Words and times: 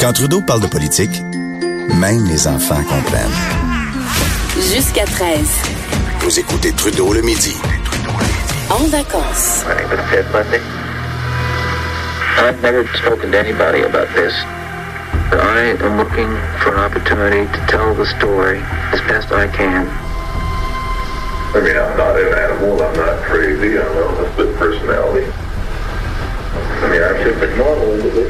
Quand 0.00 0.12
Trudeau 0.12 0.40
parle 0.40 0.60
de 0.60 0.68
politique, 0.68 1.22
même 1.98 2.24
les 2.28 2.46
enfants 2.46 2.82
comprennent. 2.84 3.34
Jusqu'à 4.54 5.04
13. 5.04 5.38
Vous 6.20 6.38
écoutez 6.38 6.72
Trudeau 6.72 7.12
le 7.12 7.20
midi. 7.22 7.56
En 8.70 8.84
vacances. 8.90 9.64
I've 12.38 12.62
never 12.62 12.86
spoken 12.94 13.32
to 13.32 13.38
anybody 13.38 13.82
about 13.82 14.06
this. 14.14 14.32
I 15.32 15.74
am 15.82 15.98
looking 15.98 16.30
for 16.60 16.72
an 16.74 16.84
opportunity 16.84 17.50
to 17.50 17.58
tell 17.66 17.92
the 17.94 18.06
story 18.06 18.60
as 18.92 19.00
best 19.08 19.32
I 19.32 19.48
can. 19.48 19.88
I 21.54 21.60
mean, 21.60 21.76
I'm 21.76 21.96
not 21.96 22.14
an 22.16 22.32
animal. 22.38 22.80
I'm 22.80 22.96
not 22.96 23.20
crazy. 23.24 23.76
I'm 23.76 24.24
a 24.24 24.32
split 24.32 24.54
personality. 24.56 25.26
I 26.84 26.88
mean, 26.88 27.02
I'm 27.02 27.16
just 27.24 27.42
a 27.42 27.56
normal 27.56 27.94
individual. 27.94 28.27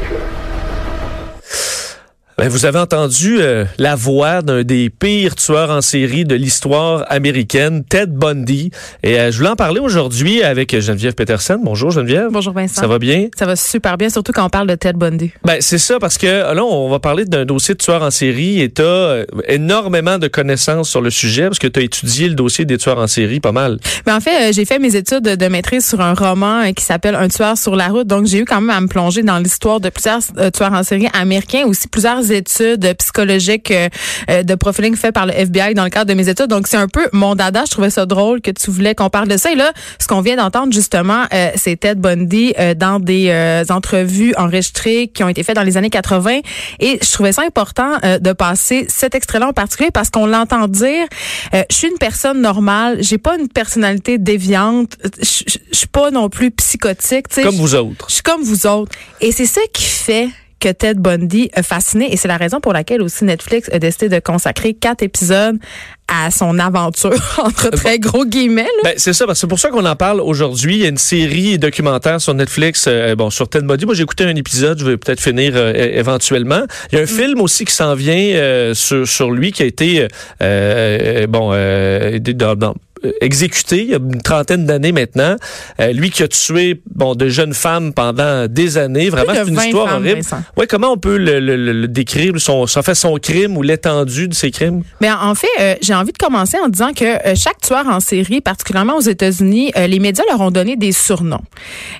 Ben, 2.49 2.53
vous 2.53 2.65
avez 2.65 2.79
entendu 2.79 3.37
euh, 3.39 3.65
la 3.77 3.93
voix 3.93 4.41
d'un 4.41 4.63
des 4.63 4.89
pires 4.89 5.35
tueurs 5.35 5.69
en 5.69 5.81
série 5.81 6.25
de 6.25 6.33
l'histoire 6.33 7.05
américaine, 7.07 7.83
Ted 7.83 8.11
Bundy. 8.11 8.71
Et 9.03 9.19
euh, 9.19 9.31
je 9.31 9.37
voulais 9.37 9.51
en 9.51 9.55
parler 9.55 9.79
aujourd'hui 9.79 10.41
avec 10.41 10.79
Geneviève 10.79 11.13
Peterson. 11.13 11.59
Bonjour 11.63 11.91
Geneviève. 11.91 12.29
Bonjour 12.31 12.53
Vincent. 12.53 12.81
Ça 12.81 12.87
va 12.87 12.97
bien? 12.97 13.27
Ça 13.37 13.45
va 13.45 13.55
super 13.55 13.97
bien, 13.97 14.09
surtout 14.09 14.31
quand 14.31 14.43
on 14.43 14.49
parle 14.49 14.65
de 14.65 14.73
Ted 14.73 14.97
Bundy. 14.97 15.31
Ben, 15.45 15.57
c'est 15.59 15.77
ça, 15.77 15.99
parce 15.99 16.17
que 16.17 16.25
là, 16.25 16.63
on 16.63 16.89
va 16.89 16.97
parler 16.97 17.25
d'un 17.25 17.45
dossier 17.45 17.75
de 17.75 17.79
tueurs 17.79 18.01
en 18.01 18.09
série 18.09 18.61
et 18.61 18.71
tu 18.71 18.81
as 18.81 19.25
énormément 19.47 20.17
de 20.17 20.27
connaissances 20.27 20.89
sur 20.89 21.01
le 21.01 21.11
sujet 21.11 21.43
parce 21.43 21.59
que 21.59 21.67
tu 21.67 21.79
as 21.79 21.83
étudié 21.83 22.29
le 22.29 22.35
dossier 22.35 22.65
des 22.65 22.79
tueurs 22.79 22.97
en 22.97 23.07
série 23.07 23.39
pas 23.39 23.51
mal. 23.51 23.77
Mais 24.07 24.11
en 24.11 24.21
fait, 24.21 24.49
euh, 24.49 24.53
j'ai 24.53 24.65
fait 24.65 24.79
mes 24.79 24.95
études 24.95 25.21
de 25.21 25.47
maîtrise 25.49 25.87
sur 25.87 26.01
un 26.01 26.15
roman 26.15 26.61
euh, 26.61 26.71
qui 26.71 26.83
s'appelle 26.83 27.13
Un 27.13 27.27
tueur 27.27 27.59
sur 27.59 27.75
la 27.75 27.89
route. 27.89 28.07
Donc, 28.07 28.25
j'ai 28.25 28.39
eu 28.39 28.45
quand 28.45 28.59
même 28.59 28.75
à 28.75 28.81
me 28.81 28.87
plonger 28.87 29.21
dans 29.21 29.37
l'histoire 29.37 29.79
de 29.79 29.89
plusieurs 29.89 30.21
euh, 30.39 30.49
tueurs 30.49 30.73
en 30.73 30.81
série 30.81 31.09
américains, 31.13 31.65
aussi 31.67 31.87
plusieurs 31.87 32.31
études 32.39 32.93
psychologiques 32.97 33.71
euh, 33.71 33.89
euh, 34.29 34.43
de 34.43 34.55
profiling 34.55 34.95
fait 34.95 35.11
par 35.11 35.25
le 35.25 35.33
FBI 35.33 35.73
dans 35.73 35.83
le 35.83 35.89
cadre 35.89 36.09
de 36.09 36.13
mes 36.15 36.27
études. 36.29 36.47
Donc, 36.47 36.67
c'est 36.67 36.77
un 36.77 36.87
peu 36.87 37.07
mon 37.13 37.35
dada. 37.35 37.63
Je 37.65 37.71
trouvais 37.71 37.89
ça 37.89 38.05
drôle 38.05 38.41
que 38.41 38.51
tu 38.51 38.71
voulais 38.71 38.95
qu'on 38.95 39.09
parle 39.09 39.27
de 39.27 39.37
ça. 39.37 39.51
Et 39.51 39.55
là, 39.55 39.71
ce 39.99 40.07
qu'on 40.07 40.21
vient 40.21 40.35
d'entendre 40.35 40.73
justement, 40.73 41.25
euh, 41.33 41.51
c'est 41.55 41.75
Ted 41.79 41.99
Bundy 41.99 42.53
euh, 42.59 42.73
dans 42.73 42.99
des 42.99 43.29
euh, 43.29 43.63
entrevues 43.69 44.33
enregistrées 44.37 45.07
qui 45.07 45.23
ont 45.23 45.29
été 45.29 45.43
faites 45.43 45.55
dans 45.55 45.63
les 45.63 45.77
années 45.77 45.89
80. 45.89 46.39
Et 46.79 46.99
je 47.01 47.11
trouvais 47.11 47.31
ça 47.31 47.43
important 47.43 47.97
euh, 48.03 48.19
de 48.19 48.33
passer 48.33 48.85
cet 48.89 49.15
extrait-là 49.15 49.47
en 49.47 49.53
particulier 49.53 49.91
parce 49.91 50.09
qu'on 50.09 50.25
l'entend 50.25 50.67
dire, 50.67 51.05
euh, 51.53 51.63
je 51.69 51.75
suis 51.75 51.87
une 51.87 51.97
personne 51.97 52.41
normale, 52.41 52.97
j'ai 53.01 53.17
pas 53.17 53.37
une 53.37 53.47
personnalité 53.47 54.17
déviante, 54.17 54.97
je 55.21 55.57
suis 55.71 55.87
pas 55.91 56.11
non 56.11 56.29
plus 56.29 56.51
psychotique. 56.51 57.27
Comme 57.35 57.55
vous 57.55 57.75
autres. 57.75 58.05
je 58.07 58.15
suis 58.15 58.23
comme 58.23 58.43
vous 58.43 58.67
autres. 58.67 58.91
Et 59.21 59.31
c'est 59.31 59.45
ça 59.45 59.61
qui 59.73 59.83
fait 59.83 60.29
que 60.59 60.69
Ted 60.69 60.99
Bundy 60.99 61.49
a 61.53 61.63
fasciné 61.63 62.11
et 62.13 62.17
c'est 62.17 62.27
la 62.27 62.37
raison 62.37 62.59
pour 62.59 62.73
laquelle 62.73 63.01
aussi 63.01 63.23
Netflix 63.25 63.69
a 63.71 63.79
décidé 63.79 64.09
de 64.09 64.19
consacrer 64.19 64.73
quatre 64.73 65.01
épisodes 65.03 65.57
à 66.07 66.31
son 66.31 66.57
aventure 66.59 67.11
entre 67.37 67.69
très 67.69 67.99
gros 67.99 68.25
guillemets. 68.25 68.67
Ben, 68.83 68.93
c'est 68.97 69.13
ça, 69.13 69.25
c'est 69.35 69.47
pour 69.47 69.59
ça 69.59 69.69
qu'on 69.69 69.85
en 69.85 69.95
parle 69.95 70.21
aujourd'hui. 70.21 70.75
Il 70.77 70.81
y 70.81 70.85
a 70.85 70.89
une 70.89 70.97
série 70.97 71.59
documentaire 71.59 72.19
sur 72.19 72.33
Netflix, 72.33 72.85
euh, 72.87 73.15
bon, 73.15 73.29
sur 73.29 73.47
Ted 73.47 73.65
Bundy. 73.65 73.85
Moi, 73.85 73.93
j'ai 73.93 74.03
écouté 74.03 74.23
un 74.23 74.35
épisode, 74.35 74.79
je 74.79 74.85
vais 74.85 74.97
peut-être 74.97 75.21
finir 75.21 75.53
euh, 75.55 75.71
éventuellement. 75.73 76.61
Il 76.91 76.97
y 76.97 76.99
a 76.99 77.03
un 77.03 77.07
film 77.07 77.39
aussi 77.41 77.63
qui 77.65 77.73
s'en 77.73 77.93
vient 77.93 78.15
euh, 78.15 78.73
sur, 78.73 79.07
sur 79.07 79.29
lui 79.31 79.51
qui 79.51 79.61
a 79.63 79.65
été, 79.67 80.07
euh, 80.41 81.27
bon, 81.27 81.51
dans- 82.33 82.55
dans- 82.55 82.75
exécuté 83.21 83.77
il 83.83 83.89
y 83.89 83.93
a 83.93 83.97
une 83.97 84.21
trentaine 84.21 84.65
d'années 84.65 84.91
maintenant. 84.91 85.35
Euh, 85.79 85.91
lui 85.93 86.09
qui 86.09 86.23
a 86.23 86.27
tué 86.27 86.81
bon 86.93 87.15
de 87.15 87.29
jeunes 87.29 87.53
femmes 87.53 87.93
pendant 87.93 88.47
des 88.47 88.77
années. 88.77 89.09
Vraiment, 89.09 89.33
c'est 89.33 89.47
une 89.49 89.55
20 89.55 89.65
histoire 89.65 89.87
femmes, 89.89 90.01
horrible. 90.03 90.21
Vincent. 90.21 90.41
Ouais, 90.57 90.67
comment 90.67 90.91
on 90.91 90.97
peut 90.97 91.17
le, 91.17 91.39
le- 91.39 91.87
décrire, 91.87 92.33
son, 92.37 92.65
en 92.75 92.81
fait, 92.81 92.95
son 92.95 93.15
crime 93.17 93.57
ou 93.57 93.61
l'étendue 93.61 94.27
de 94.27 94.33
ses 94.33 94.51
crimes? 94.51 94.83
Mais 95.01 95.09
en 95.11 95.35
fait, 95.35 95.47
euh, 95.59 95.75
j'ai 95.81 95.93
envie 95.93 96.11
de 96.11 96.17
commencer 96.17 96.57
en 96.63 96.67
disant 96.69 96.91
que 96.93 97.05
euh, 97.05 97.33
chaque 97.35 97.59
tueur 97.61 97.87
en 97.87 97.99
série, 97.99 98.41
particulièrement 98.41 98.97
aux 98.97 99.01
États-Unis, 99.01 99.71
euh, 99.77 99.87
les 99.87 99.99
médias 99.99 100.23
leur 100.29 100.41
ont 100.41 100.51
donné 100.51 100.75
des 100.75 100.91
surnoms. 100.91 101.41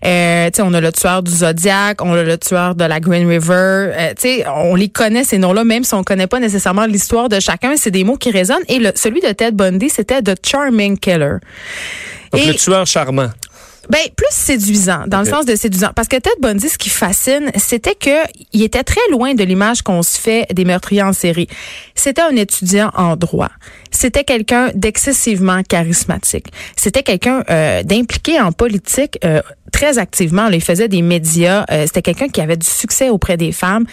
Euh, 0.05 0.47
tu 0.47 0.57
sais, 0.57 0.61
on 0.65 0.73
a 0.73 0.81
le 0.81 0.91
tueur 0.91 1.23
du 1.23 1.31
Zodiac, 1.31 2.03
on 2.03 2.13
a 2.13 2.23
le 2.23 2.37
tueur 2.37 2.75
de 2.75 2.83
la 2.83 2.99
Green 2.99 3.27
River. 3.27 3.53
Euh, 3.53 4.09
tu 4.09 4.21
sais, 4.21 4.45
on 4.47 4.75
les 4.75 4.89
connaît 4.89 5.23
ces 5.23 5.37
noms-là, 5.37 5.63
même 5.63 5.83
si 5.83 5.93
on 5.93 6.03
connaît 6.03 6.27
pas 6.27 6.39
nécessairement 6.39 6.85
l'histoire 6.85 7.29
de 7.29 7.39
chacun. 7.39 7.73
C'est 7.77 7.91
des 7.91 8.03
mots 8.03 8.17
qui 8.17 8.31
résonnent. 8.31 8.57
Et 8.67 8.79
le, 8.79 8.91
celui 8.95 9.21
de 9.21 9.27
Ted 9.31 9.51
Bundy, 9.51 9.89
c'était 9.89 10.21
The 10.21 10.35
Charming 10.45 10.88
Killer. 10.97 11.37
Donc, 12.31 12.41
Et- 12.41 12.47
le 12.47 12.53
tueur 12.55 12.85
charmant. 12.87 13.29
Ben 13.89 14.01
plus 14.15 14.27
séduisant, 14.29 15.05
dans 15.07 15.21
le 15.21 15.25
sens 15.25 15.45
de 15.47 15.55
séduisant, 15.55 15.89
parce 15.95 16.07
que 16.07 16.17
Ted 16.17 16.35
Bundy, 16.39 16.69
ce 16.69 16.77
qui 16.77 16.91
fascine, 16.91 17.49
c'était 17.55 17.95
que 17.95 18.23
il 18.53 18.61
était 18.61 18.83
très 18.83 19.01
loin 19.09 19.33
de 19.33 19.43
l'image 19.43 19.81
qu'on 19.81 20.03
se 20.03 20.19
fait 20.19 20.45
des 20.53 20.63
meurtriers 20.63 21.01
en 21.01 21.11
série. 21.11 21.47
C'était 21.95 22.21
un 22.21 22.35
étudiant 22.35 22.91
en 22.95 23.15
droit. 23.15 23.49
C'était 23.89 24.23
quelqu'un 24.23 24.69
d'excessivement 24.75 25.63
charismatique. 25.63 26.45
C'était 26.75 27.01
quelqu'un 27.01 27.43
euh, 27.49 27.81
d'impliqué 27.81 28.39
en 28.39 28.51
politique 28.51 29.17
euh, 29.25 29.41
très 29.71 29.97
activement. 29.97 30.49
Là, 30.49 30.55
il 30.55 30.63
faisait 30.63 30.87
des 30.87 31.01
médias. 31.01 31.65
Euh, 31.71 31.87
c'était 31.87 32.03
quelqu'un 32.03 32.27
qui 32.27 32.41
avait 32.41 32.57
du 32.57 32.67
succès 32.67 33.09
auprès 33.09 33.37
des 33.37 33.51
femmes 33.51 33.85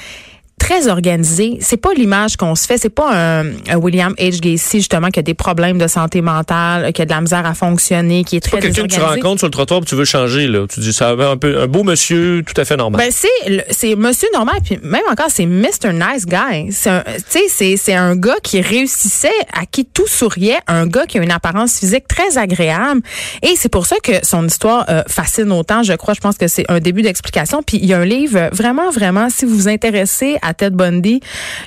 très 0.58 0.88
organisé. 0.88 1.58
C'est 1.60 1.76
pas 1.76 1.92
l'image 1.94 2.36
qu'on 2.36 2.54
se 2.54 2.66
fait. 2.66 2.78
C'est 2.78 2.90
pas 2.90 3.10
un, 3.12 3.46
un 3.68 3.76
William 3.76 4.14
H. 4.18 4.40
Gacy, 4.40 4.78
justement, 4.78 5.08
qui 5.08 5.20
a 5.20 5.22
des 5.22 5.34
problèmes 5.34 5.78
de 5.78 5.86
santé 5.86 6.20
mentale, 6.20 6.92
qui 6.92 7.02
a 7.02 7.04
de 7.04 7.10
la 7.10 7.20
misère 7.20 7.46
à 7.46 7.54
fonctionner, 7.54 8.24
qui 8.24 8.36
est 8.36 8.40
très 8.40 8.58
quelqu'un 8.58 8.82
que 8.82 8.88
tu 8.88 9.00
rencontres 9.00 9.40
sur 9.40 9.46
le 9.46 9.52
trottoir 9.52 9.80
et 9.82 9.84
tu 9.84 9.94
veux 9.94 10.04
changer, 10.04 10.46
là. 10.46 10.66
Tu 10.68 10.80
dis, 10.80 10.92
ça 10.92 11.14
va 11.14 11.30
un 11.30 11.36
peu, 11.36 11.60
un 11.60 11.66
beau 11.66 11.84
monsieur 11.84 12.42
tout 12.46 12.58
à 12.60 12.64
fait 12.64 12.76
normal. 12.76 13.00
Ben 13.00 13.10
c'est 13.12 13.66
c'est 13.70 13.94
monsieur 13.96 14.28
normal 14.32 14.56
puis 14.64 14.78
même 14.82 15.02
encore 15.10 15.26
c'est 15.28 15.46
Mr 15.46 15.92
Nice 15.92 16.26
Guy. 16.26 16.72
C'est 16.72 16.90
un 16.90 17.02
tu 17.02 17.22
sais 17.28 17.44
c'est 17.48 17.76
c'est 17.76 17.94
un 17.94 18.16
gars 18.16 18.36
qui 18.42 18.60
réussissait 18.60 19.28
à 19.52 19.66
qui 19.66 19.84
tout 19.84 20.06
souriait, 20.06 20.58
un 20.66 20.86
gars 20.86 21.06
qui 21.06 21.18
a 21.18 21.22
une 21.22 21.30
apparence 21.30 21.78
physique 21.78 22.08
très 22.08 22.38
agréable 22.38 23.02
et 23.42 23.54
c'est 23.56 23.68
pour 23.68 23.86
ça 23.86 23.96
que 24.02 24.12
son 24.24 24.46
histoire 24.46 24.86
euh, 24.88 25.02
fascine 25.06 25.52
autant, 25.52 25.82
je 25.82 25.92
crois, 25.94 26.14
je 26.14 26.20
pense 26.20 26.36
que 26.36 26.48
c'est 26.48 26.64
un 26.68 26.80
début 26.80 27.02
d'explication 27.02 27.62
puis 27.62 27.78
il 27.80 27.86
y 27.86 27.94
a 27.94 27.98
un 27.98 28.04
livre 28.04 28.48
vraiment 28.52 28.90
vraiment 28.90 29.28
si 29.30 29.44
vous 29.44 29.54
vous 29.54 29.68
intéressez 29.68 30.36
à 30.46 30.54
Ted 30.54 30.74
Bundy, 30.76 31.20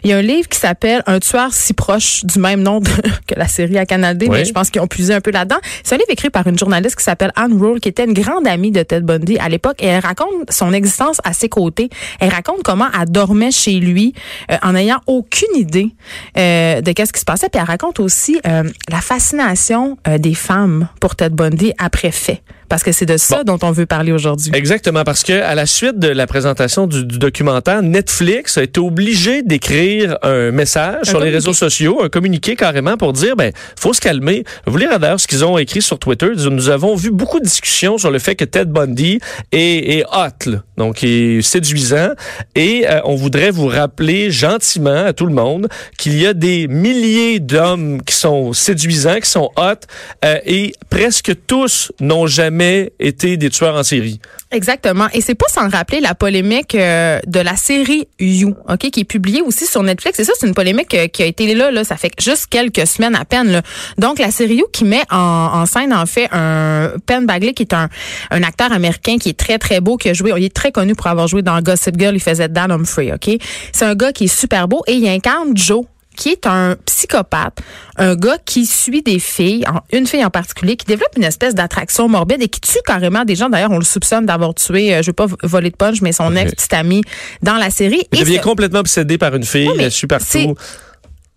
il 0.03 0.09
y 0.09 0.13
a 0.13 0.17
un 0.17 0.22
livre 0.22 0.47
qui 0.47 0.57
s'appelle 0.57 1.03
Un 1.07 1.19
tueur 1.19 1.53
si 1.53 1.73
proche 1.73 2.23
du 2.25 2.40
même 2.40 2.62
nom 2.62 2.79
de- 2.79 2.90
que 3.28 3.35
la 3.35 3.47
série 3.47 3.78
à 3.78 3.85
Canal 3.85 4.17
D, 4.17 4.28
Oui. 4.29 4.38
mais 4.38 4.45
je 4.45 4.51
pense 4.53 4.69
qu'ils 4.69 4.81
ont 4.81 4.88
puisé 4.88 5.13
un 5.13 5.22
peu 5.22 5.31
là-dedans. 5.31 5.57
C'est 5.84 5.95
un 5.95 5.97
livre 5.97 6.09
écrit 6.12 6.29
par 6.29 6.47
une 6.47 6.57
journaliste 6.57 6.95
qui 6.95 7.03
s'appelle 7.03 7.31
Anne 7.35 7.59
Rule, 7.62 7.79
qui 7.79 7.90
était 7.90 8.06
une 8.06 8.13
grande 8.13 8.47
amie 8.47 8.72
de 8.72 8.81
Ted 8.84 9.01
Bundy 9.06 9.38
à 9.40 9.50
l'époque. 9.50 9.78
Et 9.84 9.88
elle 9.88 10.03
raconte 10.03 10.50
son 10.50 10.72
existence 10.73 11.17
à 11.23 11.34
ses 11.34 11.50
côtés. 11.50 11.90
Elle 12.19 12.29
raconte 12.29 12.63
comment 12.63 12.88
elle 13.00 13.09
dormait 13.09 13.51
chez 13.51 13.79
lui 13.79 14.13
euh, 14.51 14.57
en 14.63 14.73
n'ayant 14.73 15.01
aucune 15.07 15.56
idée 15.56 15.90
euh, 16.38 16.81
de 16.81 16.91
qu'est-ce 16.91 17.11
qui 17.13 17.19
se 17.19 17.25
passait. 17.25 17.50
Puis 17.50 17.59
elle 17.59 17.67
raconte 17.67 18.00
aussi 18.00 18.40
euh, 18.47 18.63
la 18.90 19.01
fascination 19.01 19.97
des 20.19 20.34
femmes 20.34 20.88
pour 21.01 21.16
Ted 21.16 21.35
Bundy 21.35 21.73
après 21.78 22.11
fait. 22.11 22.41
Parce 22.69 22.84
que 22.84 22.91
c'est 22.91 23.07
de 23.07 23.18
ça 23.18 23.44
dont 23.44 23.57
on 23.63 23.72
veut 23.72 23.88
parler 23.88 24.12
aujourd'hui. 24.12 24.52
Exactement, 24.53 25.03
parce 25.03 25.24
que 25.24 25.34
à 25.34 25.56
la 25.56 25.66
suite 25.66 25.97
de 25.97 26.07
la 26.07 26.28
présentation 26.28 26.85
du, 26.85 27.03
du 27.03 27.18
documentaire, 27.18 27.81
Netflix 27.81 28.59
a 28.59 28.63
été 28.63 28.80
obligé 28.80 29.41
d'écrire 29.41 30.18
un 30.22 30.52
message 30.52 31.08
sur 31.08 31.19
les 31.19 31.31
réseaux 31.31 31.53
sociaux, 31.53 32.02
un 32.03 32.09
communiqué 32.09 32.56
carrément 32.56 32.96
pour 32.96 33.13
dire, 33.13 33.35
ben, 33.35 33.52
faut 33.75 33.94
se 33.94 34.00
calmer. 34.00 34.44
Vous 34.68 34.78
lire 34.78 35.00
d'ailleurs 35.00 35.19
ce 35.19 35.28
qu'ils 35.28 35.44
ont 35.44 35.58
écrit 35.58 35.81
sur 35.81 35.97
Twitter. 35.97 36.29
Nous 36.35 36.69
avons 36.69 36.96
vu 36.96 37.09
beaucoup 37.09 37.40
de 37.40 37.46
discussions 37.46 37.97
sur 37.97 38.12
le 38.12 38.19
fait 38.19 38.35
que 38.35 38.46
Ted 38.46 38.72
Bundy 38.72 39.19
est, 39.52 39.97
est 39.97 40.03
hot, 40.06 40.52
là. 40.52 40.63
donc 40.78 41.03
est 41.03 41.41
séduisant, 41.41 42.09
et 42.53 42.85
euh, 42.88 43.00
on 43.06 43.16
voudrait 43.16 43.52
vous 43.52 43.68
rappeler 43.68 44.29
gentiment 44.29 45.06
à 45.06 45.13
tout 45.13 45.25
le 45.25 45.34
monde 45.34 45.68
qu'il 45.97 46.19
y 46.22 46.28
a 46.28 46.34
des 46.34 46.68
milliers 46.68 47.40
d'hommes 47.40 48.03
qui 48.03 48.13
sont 48.13 48.53
séduisants, 48.53 49.19
qui 49.19 49.29
sont 49.29 49.50
hot, 49.58 49.88
euh, 50.24 50.38
et 50.46 50.74
presque 50.90 51.31
tous 51.47 51.91
n'ont 52.00 52.28
jamais 52.28 52.59
été 52.62 53.38
des 53.38 53.50
tueurs 53.50 53.75
en 53.75 53.84
série. 53.84 54.20
Exactement. 54.52 55.08
Et 55.14 55.22
c'est 55.22 55.36
pas 55.36 55.47
sans 55.47 55.70
rappeler 55.70 56.00
la 56.00 56.16
polémique 56.16 56.73
euh, 56.76 57.20
de 57.28 57.40
la 57.40 57.56
série 57.56 58.08
You, 58.20 58.56
ok, 58.67 58.90
qui 58.90 59.02
est 59.02 59.03
publiée 59.03 59.41
aussi 59.41 59.66
sur 59.66 59.84
Netflix. 59.84 60.20
Et 60.20 60.23
ça, 60.23 60.34
c'est 60.40 60.47
une 60.47 60.56
polémique 60.56 60.94
euh, 60.96 61.08
qui 61.08 61.22
a 61.22 61.26
été 61.26 61.53
là, 61.53 61.70
là, 61.72 61.84
ça 61.84 61.97
fait 61.97 62.11
juste 62.20 62.47
quelques 62.47 62.88
semaines 62.88 63.16
à 63.16 63.26
peine. 63.26 63.52
Là. 63.52 63.61
Donc, 63.97 64.17
la 64.17 64.32
série 64.32 64.56
You 64.56 64.67
qui 64.72 64.85
met 64.85 65.03
en, 65.11 65.17
en 65.17 65.66
scène, 65.66 65.94
en 65.94 66.06
fait, 66.06 66.28
un 66.32 66.94
Penn 67.06 67.26
Bagley, 67.26 67.53
qui 67.53 67.64
est 67.64 67.73
un, 67.73 67.90
un 68.32 68.44
acteur 68.44 68.72
américain 68.72 69.17
qui 69.17 69.29
est 69.29 69.38
très, 69.38 69.59
très 69.59 69.82
beau, 69.82 69.97
qui 69.97 70.09
a 70.09 70.14
joué, 70.14 70.34
il 70.38 70.44
est 70.44 70.53
très 70.53 70.72
connu 70.72 70.96
pour 70.96 71.08
avoir 71.08 71.28
joué 71.28 71.41
dans 71.41 71.59
Gossip 71.61 72.00
Girl, 72.00 72.16
il 72.16 72.22
faisait 72.22 72.50
Dan 72.50 72.72
Humphrey, 72.72 73.11
ok? 73.14 73.38
C'est 73.72 73.85
un 73.85 73.96
gars 73.96 74.11
qui 74.11 74.26
est 74.26 74.28
super 74.28 74.67
beau 74.67 74.84
et 74.88 74.94
il 74.94 75.08
incarne 75.08 75.56
Joe 75.56 75.85
qui 76.20 76.30
est 76.30 76.46
un 76.46 76.76
psychopathe, 76.86 77.60
un 77.98 78.16
gars 78.16 78.38
qui 78.46 78.66
suit 78.66 79.02
des 79.02 79.20
filles, 79.20 79.64
une 79.94 80.06
fille 80.06 80.24
en 80.26 80.30
particulier, 80.30 80.76
qui 80.76 80.86
développe 80.86 81.14
une 81.16 81.24
espèce 81.24 81.56
d'attraction 81.56 82.10
morbide 82.10 82.42
et 82.44 82.50
qui 82.50 82.60
tue 82.60 82.78
carrément 82.86 83.24
des 83.24 83.36
gens. 83.36 83.50
D'ailleurs, 83.50 83.72
on 83.72 83.80
le 83.80 83.86
soupçonne 83.86 84.26
d'avoir 84.26 84.54
tué, 84.54 84.94
euh, 84.94 85.02
je 85.02 85.08
veux 85.08 85.14
pas 85.14 85.28
voler 85.44 85.70
de 85.70 85.78
punch, 85.78 86.02
mais 86.02 86.12
son 86.12 86.36
ex-petite 86.36 86.74
amie 86.74 87.02
dans 87.42 87.56
la 87.56 87.70
série. 87.70 88.02
Il 88.12 88.20
devient 88.20 88.42
complètement 88.44 88.80
obsédé 88.80 89.18
par 89.18 89.34
une 89.34 89.46
fille, 89.46 89.70
elle 89.80 89.92
suit 89.92 90.08
partout. 90.08 90.26
c'est- 90.30 90.48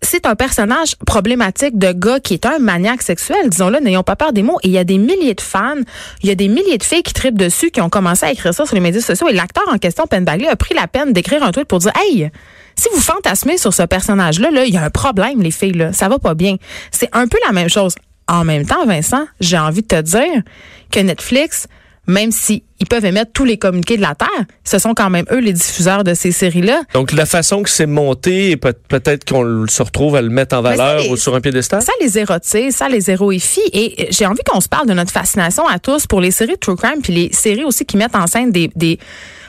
c'est 0.05 0.25
un 0.25 0.35
personnage 0.35 0.97
problématique 1.05 1.77
de 1.79 1.93
gars 1.93 2.19
qui 2.19 2.33
est 2.33 2.45
un 2.45 2.59
maniaque 2.59 3.01
sexuel, 3.01 3.49
disons-le, 3.49 3.79
n'ayons 3.79 4.03
pas 4.03 4.17
peur 4.17 4.33
des 4.33 4.43
mots. 4.43 4.59
Et 4.61 4.67
il 4.67 4.73
y 4.73 4.77
a 4.77 4.83
des 4.83 4.97
milliers 4.97 5.33
de 5.33 5.39
fans, 5.39 5.75
il 6.21 6.27
y 6.27 6.31
a 6.31 6.35
des 6.35 6.49
milliers 6.49 6.77
de 6.77 6.83
filles 6.83 7.03
qui 7.03 7.13
tripent 7.13 7.37
dessus, 7.39 7.71
qui 7.71 7.79
ont 7.79 7.87
commencé 7.87 8.25
à 8.25 8.31
écrire 8.33 8.53
ça 8.53 8.65
sur 8.65 8.75
les 8.75 8.81
médias 8.81 8.99
sociaux. 8.99 9.29
Et 9.29 9.33
l'acteur 9.33 9.63
en 9.71 9.77
question, 9.77 10.05
Penn 10.05 10.25
Bagley, 10.25 10.49
a 10.49 10.57
pris 10.57 10.75
la 10.75 10.87
peine 10.87 11.13
d'écrire 11.13 11.41
un 11.41 11.53
tweet 11.53 11.67
pour 11.69 11.79
dire, 11.79 11.93
hey, 11.95 12.29
Si 12.75 12.89
vous 12.93 13.01
fantasmez 13.01 13.57
sur 13.57 13.73
ce 13.73 13.83
personnage-là, 13.83 14.51
là, 14.51 14.65
il 14.65 14.73
y 14.73 14.77
a 14.77 14.83
un 14.83 14.89
problème, 14.89 15.41
les 15.41 15.51
filles, 15.51 15.73
là. 15.73 15.93
Ça 15.93 16.09
va 16.09 16.19
pas 16.19 16.33
bien. 16.33 16.55
C'est 16.91 17.09
un 17.13 17.27
peu 17.27 17.37
la 17.45 17.51
même 17.53 17.69
chose. 17.69 17.95
En 18.27 18.43
même 18.45 18.65
temps, 18.65 18.85
Vincent, 18.85 19.25
j'ai 19.39 19.57
envie 19.57 19.81
de 19.81 19.87
te 19.87 20.01
dire 20.01 20.41
que 20.91 20.99
Netflix, 20.99 21.67
même 22.07 22.31
si 22.31 22.63
ils 22.79 22.87
peuvent 22.87 23.05
émettre 23.05 23.31
tous 23.33 23.45
les 23.45 23.57
communiqués 23.57 23.95
de 23.95 24.01
la 24.01 24.13
Terre, 24.15 24.27
ce 24.65 24.77
sont 24.77 24.93
quand 24.93 25.09
même 25.09 25.25
eux 25.31 25.39
les 25.39 25.53
diffuseurs 25.53 26.03
de 26.03 26.13
ces 26.13 26.31
séries-là. 26.33 26.81
Donc, 26.93 27.11
la 27.13 27.25
façon 27.25 27.63
que 27.63 27.69
c'est 27.69 27.85
monté, 27.85 28.57
peut- 28.57 28.73
peut-être 28.89 29.23
qu'on 29.29 29.65
se 29.67 29.81
retrouve 29.83 30.15
à 30.17 30.21
le 30.21 30.29
mettre 30.29 30.55
en 30.57 30.61
valeur 30.61 30.99
les- 30.99 31.09
ou 31.09 31.15
sur 31.17 31.33
un 31.35 31.39
piédestal? 31.41 31.81
Ça 31.81 31.93
les 32.01 32.17
érotise, 32.17 32.75
ça 32.75 32.89
les 32.89 33.09
héroïfie. 33.09 33.61
Et 33.71 34.07
j'ai 34.11 34.25
envie 34.25 34.43
qu'on 34.45 34.59
se 34.59 34.67
parle 34.67 34.87
de 34.87 34.93
notre 34.93 35.11
fascination 35.11 35.65
à 35.67 35.79
tous 35.79 36.07
pour 36.07 36.19
les 36.19 36.31
séries 36.31 36.53
de 36.55 36.59
true 36.59 36.75
crime, 36.75 37.01
puis 37.01 37.13
les 37.13 37.31
séries 37.33 37.63
aussi 37.63 37.85
qui 37.85 37.95
mettent 37.95 38.15
en 38.15 38.27
scène 38.27 38.51
des, 38.51 38.69
des 38.75 38.99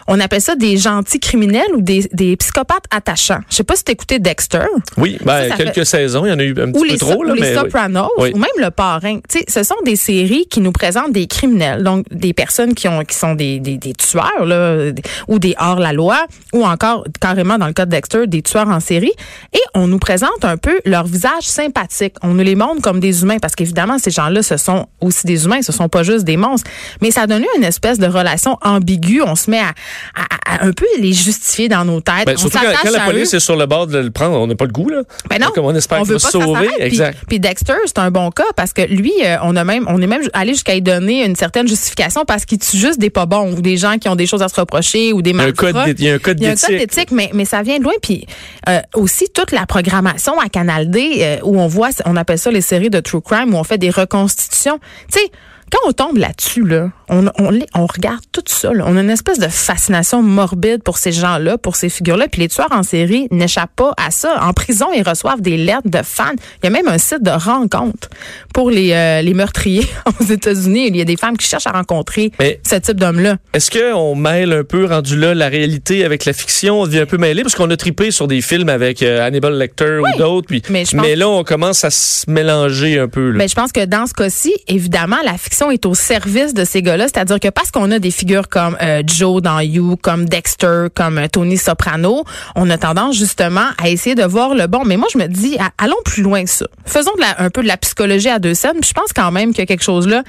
on 0.07 0.21
appelle 0.21 0.41
ça 0.41 0.57
des 0.57 0.77
gentils 0.77 1.21
criminels 1.21 1.75
ou 1.75 1.81
des, 1.81 2.09
des 2.13 2.37
psychopathes 2.37 2.85
attachants. 2.91 3.41
Je 3.51 3.57
sais 3.57 3.65
pas 3.65 3.77
si 3.77 3.85
t'écoutais 3.85 4.19
Dexter. 4.19 4.67
Oui, 4.97 5.19
ben, 5.25 5.45
Ça, 5.45 5.49
ça 5.51 5.57
quelques 5.57 5.75
fait- 5.75 5.85
saisons, 5.85 6.27
il 6.27 6.31
y 6.31 6.33
en 6.33 6.39
a 6.39 6.43
eu 6.43 6.51
un 6.53 6.71
petit 6.73 6.79
ou 6.79 6.83
peu 6.83 6.89
les, 6.89 6.99
trop. 6.99 7.13
So- 7.13 7.23
là, 7.23 7.33
ou 7.33 7.35
les 7.35 7.41
mais. 7.41 7.55
Sopranos, 7.55 8.11
Oui. 8.19 8.33
ou 8.35 8.39
même 8.39 8.49
le 8.59 8.71
parrain. 8.71 9.19
Tu 9.29 9.39
sais, 9.41 9.45
ce 9.49 9.63
sont 9.63 9.75
des 9.85 9.97
séries 9.97 10.47
qui 10.51 10.61
nous 10.61 10.73
présentent 10.73 11.13
des 11.13 11.27
criminels, 11.27 11.83
donc 11.83 12.07
des 12.11 12.33
personnes 12.33 12.75
qui 12.75 12.89
ont 12.89 13.01
qui 13.05 13.17
sont 13.17 13.35
des, 13.35 13.61
des, 13.61 13.77
des 13.79 13.93
tueurs 13.95 14.45
là, 14.45 14.91
ou 15.29 15.39
des 15.39 15.55
hors 15.59 15.81
la 15.81 15.93
loi, 15.93 16.27
ou 16.53 16.65
encore 16.65 17.05
carrément 17.21 17.59
dans 17.59 17.67
le 17.67 17.73
cas 17.73 17.87
de 17.87 17.91
Dexter, 17.91 18.27
des 18.27 18.43
tueurs 18.43 18.69
en 18.69 18.81
série. 18.81 19.13
Et 19.53 19.61
on 19.75 19.87
nous 19.87 19.99
présente 19.99 20.45
un 20.45 20.57
peu 20.57 20.81
leur 20.85 21.05
visage 21.07 21.43
sympathique. 21.43 22.15
On 22.23 22.29
nous 22.35 22.45
les 22.45 22.55
montre 22.55 22.83
comme 22.83 23.01
des 23.01 23.23
humains 23.23 23.39
parce 23.41 23.55
qu'évidemment 23.55 23.99
ces 23.99 24.11
gens-là, 24.11 24.43
ce 24.43 24.57
sont 24.57 24.87
aussi 25.01 25.27
des 25.27 25.45
humains, 25.45 25.63
ce 25.63 25.73
sont 25.73 25.89
pas 25.89 26.03
juste 26.03 26.25
des 26.25 26.37
monstres. 26.37 26.71
Mais 27.01 27.11
ça 27.11 27.27
donne 27.27 27.45
une 27.57 27.65
espèce 27.65 27.99
de 27.99 28.07
relation 28.07 28.59
ambiguë. 28.63 29.23
On 29.23 29.35
se 29.35 29.51
met 29.51 29.59
à, 29.61 29.73
à- 30.15 30.55
à 30.57 30.65
un 30.67 30.73
peu 30.73 30.87
les 31.01 31.13
justifier 31.13 31.69
dans 31.69 31.85
nos 31.85 32.01
têtes. 32.01 32.27
Ben, 32.27 32.35
on 32.37 32.39
surtout 32.39 32.59
quand, 32.59 32.73
quand 32.83 32.91
la 32.91 33.01
police 33.07 33.33
eux. 33.35 33.37
est 33.37 33.41
sur 33.41 33.57
le 33.57 33.67
bord 33.67 33.87
de 33.87 33.99
le 33.99 34.11
prendre, 34.11 34.39
on 34.39 34.47
n'a 34.47 34.55
pas 34.55 34.67
le 34.67 34.71
goût, 34.73 34.89
là. 34.89 35.03
Ben 35.29 35.39
non, 35.41 35.47
Donc, 35.49 35.59
on 35.65 35.75
espère 35.75 35.99
qu'il 35.99 36.09
veut 36.09 36.15
pas 36.15 36.19
se 36.21 36.27
que 36.27 36.33
ça 36.39 36.45
sauver. 36.45 36.69
Puis- 36.69 36.83
exact. 36.87 37.19
Puis, 37.29 37.41
Dexter, 37.41 37.75
c'est 37.87 37.99
un 37.99 38.11
bon 38.11 38.31
cas 38.31 38.45
parce 38.57 38.73
que 38.73 38.83
lui, 38.83 39.13
euh, 39.25 39.37
on 39.43 39.57
a 39.57 39.65
même, 39.65 39.85
on 39.89 40.01
est 40.01 40.07
même 40.07 40.23
allé 40.33 40.53
jusqu'à 40.53 40.75
lui 40.75 40.83
donner 40.83 41.25
une 41.25 41.35
certaine 41.37 41.67
justification 41.67 42.25
parce 42.25 42.45
qu'il 42.45 42.59
tue 42.59 42.77
juste 42.77 42.99
des 42.99 43.11
pas 43.11 43.27
bons 43.27 43.53
ou 43.57 43.61
des 43.63 43.77
gens 43.77 43.99
qui 43.99 44.09
ont 44.09 44.17
des 44.17 44.27
choses 44.27 44.43
à 44.43 44.49
se 44.49 44.61
reprocher 44.61 45.13
ou 45.13 45.23
des 45.23 45.31
Il 45.31 45.37
y 45.37 45.41
a 45.41 45.45
un 45.45 45.53
code 45.53 45.75
malfrats. 45.75 45.93
d'é- 45.93 45.95
il 45.99 46.05
y 46.05 46.11
a 46.11 46.15
un 46.15 46.19
code 46.19 46.41
y 46.41 46.47
d'éthique. 46.47 46.79
d'éthique, 46.79 47.11
mais, 47.11 47.31
mais 47.35 47.45
ça 47.45 47.63
vient 47.63 47.79
de 47.79 47.83
loin. 47.85 47.95
Puis 48.03 48.27
euh, 48.69 48.81
aussi 48.95 49.27
toute 49.35 49.51
la 49.53 49.67
programmation 49.67 50.39
à 50.41 50.49
Canal 50.49 50.91
D 50.91 51.19
euh, 51.21 51.37
où 51.43 51.59
on 51.61 51.67
voit, 51.67 51.91
on 52.05 52.17
appelle 52.17 52.39
ça 52.39 52.51
les 52.51 52.61
séries 52.61 52.91
de 52.91 53.01
true 53.01 53.21
crime 53.23 53.55
où 53.55 53.57
on 53.59 53.65
fait 53.65 53.79
des 53.79 53.91
reconstitutions. 53.91 54.79
Tu 55.13 55.19
sais. 55.21 55.31
Quand 55.73 55.89
on 55.89 55.93
tombe 55.93 56.19
là-dessus, 56.19 56.65
là, 56.65 56.91
on, 57.09 57.27
on, 57.39 57.51
les- 57.51 57.67
on 57.75 57.87
regarde 57.87 58.21
tout 58.33 58.43
ça. 58.47 58.73
là. 58.73 58.85
On 58.87 58.97
a 58.97 59.01
une 59.01 59.11
espèce 59.11 59.39
de 59.39 59.49
fascination 59.49 60.23
morbide 60.23 60.83
pour 60.83 60.99
ces 60.99 61.13
gens-là, 61.13 61.59
pour 61.59 61.77
ces 61.77 61.89
figures-là. 61.89 62.29
Puis 62.31 62.41
les 62.43 62.49
tueurs 62.49 62.73
en 62.73 62.83
série 62.83 63.29
n'échappent 63.31 63.75
pas 63.77 63.93
à 63.97 64.11
ça. 64.11 64.37
En 64.43 64.53
prison, 64.53 64.87
ils 64.95 65.07
reçoivent 65.07 65.41
des 65.41 65.57
lettres 65.57 65.89
de 65.89 66.01
fans. 66.03 66.25
Il 66.63 66.65
y 66.65 66.69
a 66.69 66.71
même 66.71 66.89
un 66.89 66.99
site 66.99 67.23
de 67.23 67.31
rencontre 67.31 68.09
pour 68.53 68.71
les, 68.71 68.93
euh, 68.93 69.23
les 69.23 69.35
meurtriers 69.35 69.87
aux 70.21 70.25
États-Unis. 70.25 70.87
Il 70.89 70.97
y 70.97 71.01
a 71.01 71.05
des 71.05 71.17
femmes 71.17 71.37
qui 71.37 71.47
cherchent 71.47 71.67
à 71.67 71.73
rencontrer 71.73 72.33
Mais- 72.39 72.61
ce 72.69 72.77
type 72.77 72.99
d'homme-là. 72.99 73.37
Est-ce 73.53 73.71
qu'on 73.71 74.15
mêle 74.15 74.53
un 74.53 74.65
peu, 74.65 74.87
rendu 74.87 75.17
là, 75.19 75.35
la 75.35 75.49
réalité 75.49 76.05
avec 76.05 76.25
la 76.25 76.33
fiction? 76.33 76.81
On 76.81 76.87
devient 76.87 77.01
un 77.01 77.07
peu 77.07 77.19
mêlé 77.19 77.43
parce 77.43 77.55
qu'on 77.55 77.71
a 77.71 77.77
tripé 77.77 78.11
sur 78.11 78.27
des 78.29 78.41
films 78.41 78.69
avec 78.69 79.03
euh, 79.03 79.27
Hannibal 79.27 79.57
Lecter 79.59 79.99
ou 79.99 80.19
d'autres. 80.19 80.47
Puis, 80.49 80.63
mais 80.95 81.17
là, 81.17 81.29
on 81.29 81.45
commence 81.45 81.85
à 81.85 81.91
se 81.91 82.29
mélanger 82.31 82.99
un 82.99 83.09
peu. 83.09 83.31
Là. 83.31 83.39
Mais 83.39 83.49
je 83.49 83.55
pense 83.55 83.73
que 83.73 83.85
dans 83.85 84.07
ce 84.07 84.15
cas-ci, 84.15 84.55
évidemment, 84.69 85.17
la 85.25 85.37
fiction 85.39 85.71
est 85.71 85.87
au 85.87 85.95
service 85.95 86.55
de 86.55 86.65
ces 86.65 86.83
gars-là. 86.97 87.05
C'est-à-dire 87.09 87.41
que 87.41 87.49
parce 87.49 87.71
qu'on 87.71 87.91
a 87.91 87.99
des 87.99 88.11
figures 88.11 88.49
comme 88.49 88.77
euh, 88.83 89.03
Joe 89.07 89.43
dans 89.43 89.61
You, 89.61 89.97
comme 90.01 90.25
Dexter, 90.27 90.87
comme 90.95 91.19
euh, 91.19 91.29
Tony 91.29 91.57
Soprano, 91.57 92.25
on 92.57 92.69
a 92.71 92.79
tendance 92.79 93.17
justement 93.17 93.67
à 93.83 93.89
essayer 93.89 94.15
de 94.15 94.25
voir 94.25 94.55
le 94.55 94.67
bon. 94.67 94.83
Mais 94.85 94.97
moi, 94.97 95.09
je 95.13 95.19
me 95.19 95.27
dis, 95.27 95.57
à- 95.59 95.71
allons 95.79 95.97
plus 96.05 96.23
loin 96.23 96.45
que 96.45 96.51
ça. 96.51 96.67
Faisons 96.87 97.13
de 97.17 97.21
la- 97.21 97.41
un 97.43 97.51
peu 97.51 97.63
de 97.63 97.69
la 97.69 97.77
psychologie 97.77 98.29
à 98.29 98.39
deux 98.39 98.55
scènes. 98.55 98.79
Puis 98.81 98.91
je 98.91 98.95
pense 98.95 99.13
quand 99.15 99.31
même 99.33 99.51
qu'il 99.51 99.59
y 99.61 99.63
a 99.63 99.67
quelque 99.67 99.83
chose 99.85 100.07
là. 100.09 100.23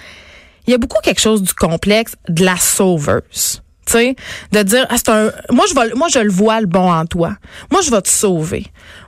Il 0.67 0.71
y 0.71 0.73
a 0.73 0.77
beaucoup 0.79 0.97
quelque 1.03 1.21
chose 1.21 1.43
du 1.43 1.53
complexe 1.53 2.13
de 2.27 2.43
la 2.43 2.57
sauveuse. 2.57 3.61
Tu 3.85 3.91
sais, 3.93 4.15
de 4.51 4.63
dire, 4.63 4.87
ah, 4.89 4.95
c'est 4.97 5.09
un, 5.09 5.31
moi, 5.51 5.65
je 5.69 5.75
vais, 5.79 5.93
moi, 5.93 6.07
je 6.11 6.17
le 6.17 6.31
vois 6.31 6.59
le 6.59 6.65
bon 6.65 6.91
en 6.91 7.05
toi. 7.05 7.35
Moi, 7.71 7.81
je 7.81 7.91
vais 7.91 8.01
te 8.01 8.09
sauver. 8.09 8.65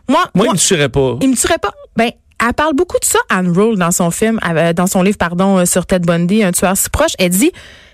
Moi, 0.07 0.23
Moi, 0.35 0.45
il 0.45 0.49
ne 0.49 0.53
me 0.53 0.59
tuerait 0.59 0.89
pas. 0.89 1.15
il 1.19 1.29
me 1.29 1.35
tuerait 1.35 1.57
pas. 1.57 1.71
Ben, 1.95 2.11
elle 2.45 2.53
parle 2.53 2.73
beaucoup 2.73 2.99
de 2.99 3.05
ça, 3.05 3.19
Anne 3.29 3.49
Rule, 3.49 3.77
dans 3.77 3.91
son 3.91 4.11
film, 4.11 4.39
euh, 4.47 4.73
dans 4.73 4.87
son 4.87 5.01
livre, 5.01 5.17
pardon, 5.17 5.59
euh, 5.59 5.65
sur 5.65 5.85
Ted 5.85 6.05
Bundy, 6.05 6.43
un 6.43 6.51
tueur 6.51 6.77
si 6.77 6.89
proche. 6.89 7.13
Elle 7.19 7.31
dit, 7.31 7.51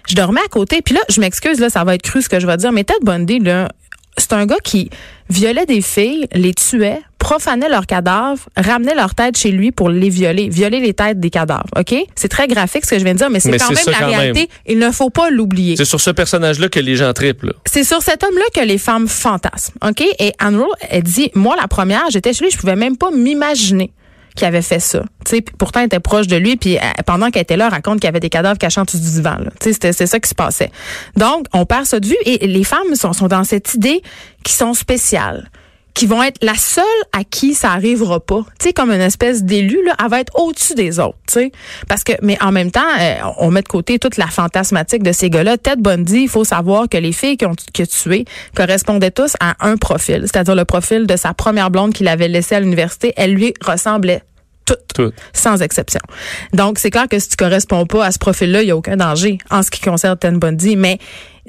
je 0.08 0.16
dormais 0.16 0.42
à 0.46 0.50
côté. 0.50 0.82
Puis 0.82 0.96
là, 0.96 1.02
je 1.10 1.20
m'excuse, 1.22 1.60
là, 1.60 1.70
ça 1.70 1.84
va 1.84 1.96
être 1.96 2.02
cru 2.02 2.22
ce 2.22 2.30
que 2.30 2.40
je 2.40 2.48
vais 2.48 2.58
dire, 2.58 2.72
mais 2.72 2.84
Ted 2.84 3.00
Bundy, 3.04 3.40
là, 3.40 3.70
c'est 4.18 4.34
un 4.34 4.46
gars 4.46 4.60
qui 4.64 4.90
violait 5.30 5.66
des 5.66 5.82
filles, 5.82 6.28
les 6.34 6.54
tuait, 6.54 7.02
profanait 7.18 7.70
leurs 7.70 7.88
cadavres, 7.88 8.48
ramenait 8.56 8.94
leur 8.94 9.16
tête 9.16 9.38
chez 9.38 9.50
lui 9.50 9.72
pour 9.72 9.90
les 9.90 10.10
violer, 10.10 10.50
violer 10.50 10.82
les 10.82 10.94
têtes 10.94 11.20
des 11.20 11.30
cadavres. 11.30 11.70
OK? 11.78 11.96
C'est 12.16 12.28
très 12.28 12.48
graphique 12.48 12.86
ce 12.86 12.92
que 12.92 13.00
je 13.00 13.04
viens 13.04 13.14
de 13.14 13.20
dire, 13.20 13.30
mais 13.30 13.40
c'est 13.40 13.58
quand 13.58 13.70
même 13.70 13.78
ça 13.78 13.92
la 13.92 13.98
quand 13.98 14.08
réalité. 14.08 14.40
même. 14.42 14.48
Il 14.68 14.78
ne 14.78 14.92
faut 14.92 15.10
pas 15.10 15.30
l'oublier. 15.30 15.78
C'est 15.78 15.86
sur 15.86 16.02
ce 16.02 16.12
personnage-là 16.12 16.70
que 16.70 16.80
les 16.80 16.96
gens 16.96 17.12
triplent. 17.14 17.54
C'est 17.66 17.86
sur 17.86 18.02
cet 18.04 18.24
homme-là 18.24 18.44
que 18.54 18.68
les 18.68 18.78
femmes 18.78 19.08
fantasment. 19.08 19.76
OK? 19.88 20.04
Et 20.20 20.34
Anne 20.38 20.58
Rule, 20.58 20.68
elle 20.90 21.04
dit, 21.04 21.32
moi, 21.34 21.56
la 21.60 21.68
première, 21.68 22.04
j'étais 22.12 22.34
chez 22.34 22.44
lui, 22.44 22.52
je 22.52 22.58
pouvais 22.58 22.76
même 22.76 22.98
pas 22.98 23.10
m'imaginer 23.10 23.92
qu'il 24.36 24.48
avait 24.48 24.62
fait 24.62 24.80
ça. 24.80 25.04
Tu 25.26 25.36
sais, 25.36 25.42
puis 25.42 25.56
pourtant, 25.58 25.82
elle 25.82 25.88
était 25.88 26.00
proche 26.00 26.28
de 26.28 26.36
lui, 26.36 26.56
puis 26.56 26.78
euh, 26.78 26.82
pendant 27.06 27.30
qu'elle 27.30 27.44
était 27.44 27.58
là, 27.58 27.70
raconte 27.70 28.00
qu'il 28.00 28.08
y 28.08 28.10
avait 28.10 28.20
des 28.20 28.30
cadavres 28.30 28.58
cachés 28.58 28.82
en 28.82 28.86
du 28.86 29.00
divan. 29.00 29.38
c'est 29.60 29.94
ça 29.94 30.20
qui 30.20 30.30
se 30.30 30.36
passait. 30.36 30.72
Donc, 31.16 31.46
on 31.54 31.66
perd 31.66 31.86
ça 31.86 32.00
de 32.00 32.08
vue 32.08 32.18
et 32.26 32.46
les 32.48 32.64
femmes 32.64 32.96
sont, 32.96 33.14
sont 33.14 33.28
dans 33.28 33.44
cette 33.44 33.74
idée 33.74 34.02
qui 34.44 34.54
sont 34.54 34.74
spéciales 34.74 35.50
qui 35.94 36.08
vont 36.08 36.24
être 36.24 36.44
la 36.44 36.56
seule 36.56 36.84
à 37.12 37.24
qui 37.24 37.54
ça 37.54 37.72
arrivera 37.72 38.20
pas. 38.20 38.44
Tu 38.60 38.68
sais, 38.68 38.74
comme 38.74 38.92
une 38.92 39.02
espèce 39.02 39.44
d'élu, 39.44 39.84
là, 39.86 39.96
elle 40.02 40.10
va 40.10 40.20
être 40.20 40.34
au-dessus 40.40 40.74
des 40.74 41.00
autres, 41.00 41.18
tu 41.28 41.34
sais. 41.34 41.52
Parce 41.88 42.04
que, 42.04 42.14
mais 42.22 42.38
en 42.42 42.52
même 42.52 42.72
temps, 42.72 42.82
euh, 43.00 43.16
on 43.38 43.52
met 43.52 43.62
de 43.62 43.68
côté 43.68 44.00
toute 44.00 44.18
la 44.18 44.28
fantasmatique 44.28 45.04
de 45.04 45.12
ces 45.12 45.30
gars-là. 45.30 45.58
Ted 45.58 45.82
Bundy, 45.82 46.24
il 46.24 46.30
faut 46.30 46.44
savoir 46.44 46.90
que 46.90 46.98
les 46.98 47.12
filles 47.12 47.38
qui 47.38 47.46
ont 47.46 47.56
qui 47.74 47.84
a 47.84 47.88
tué 47.88 48.26
correspondaient 48.56 49.12
tous 49.12 49.36
à 49.40 49.56
un 49.60 49.78
profil. 49.78 50.22
C'est-à-dire 50.24 50.56
le 50.56 50.66
profil 50.66 51.06
de 51.06 51.16
sa 51.16 51.34
première 51.34 51.70
blonde 51.70 51.94
qu'il 51.94 52.08
avait 52.08 52.28
laissée 52.28 52.56
à 52.56 52.60
l'université. 52.60 53.14
Elle 53.16 53.34
lui 53.34 53.54
ressemblait 53.62 54.24
toutes 54.66 54.94
Tout. 54.94 55.12
sans 55.34 55.62
exception. 55.62 56.00
Donc, 56.54 56.80
c'est 56.80 56.92
clair 56.92 57.08
que 57.10 57.20
si 57.20 57.30
tu 57.30 57.36
corresponds 57.36 57.86
pas 57.86 58.06
à 58.06 58.12
ce 58.12 58.20
profil-là, 58.20 58.62
il 58.62 58.66
n'y 58.66 58.72
a 58.72 58.78
aucun 58.78 58.98
danger 58.98 59.38
en 59.50 59.64
ce 59.64 59.72
qui 59.72 59.82
concerne 59.82 60.18
Ted 60.18 60.38
Bundy. 60.38 60.76
Mais 60.76 61.00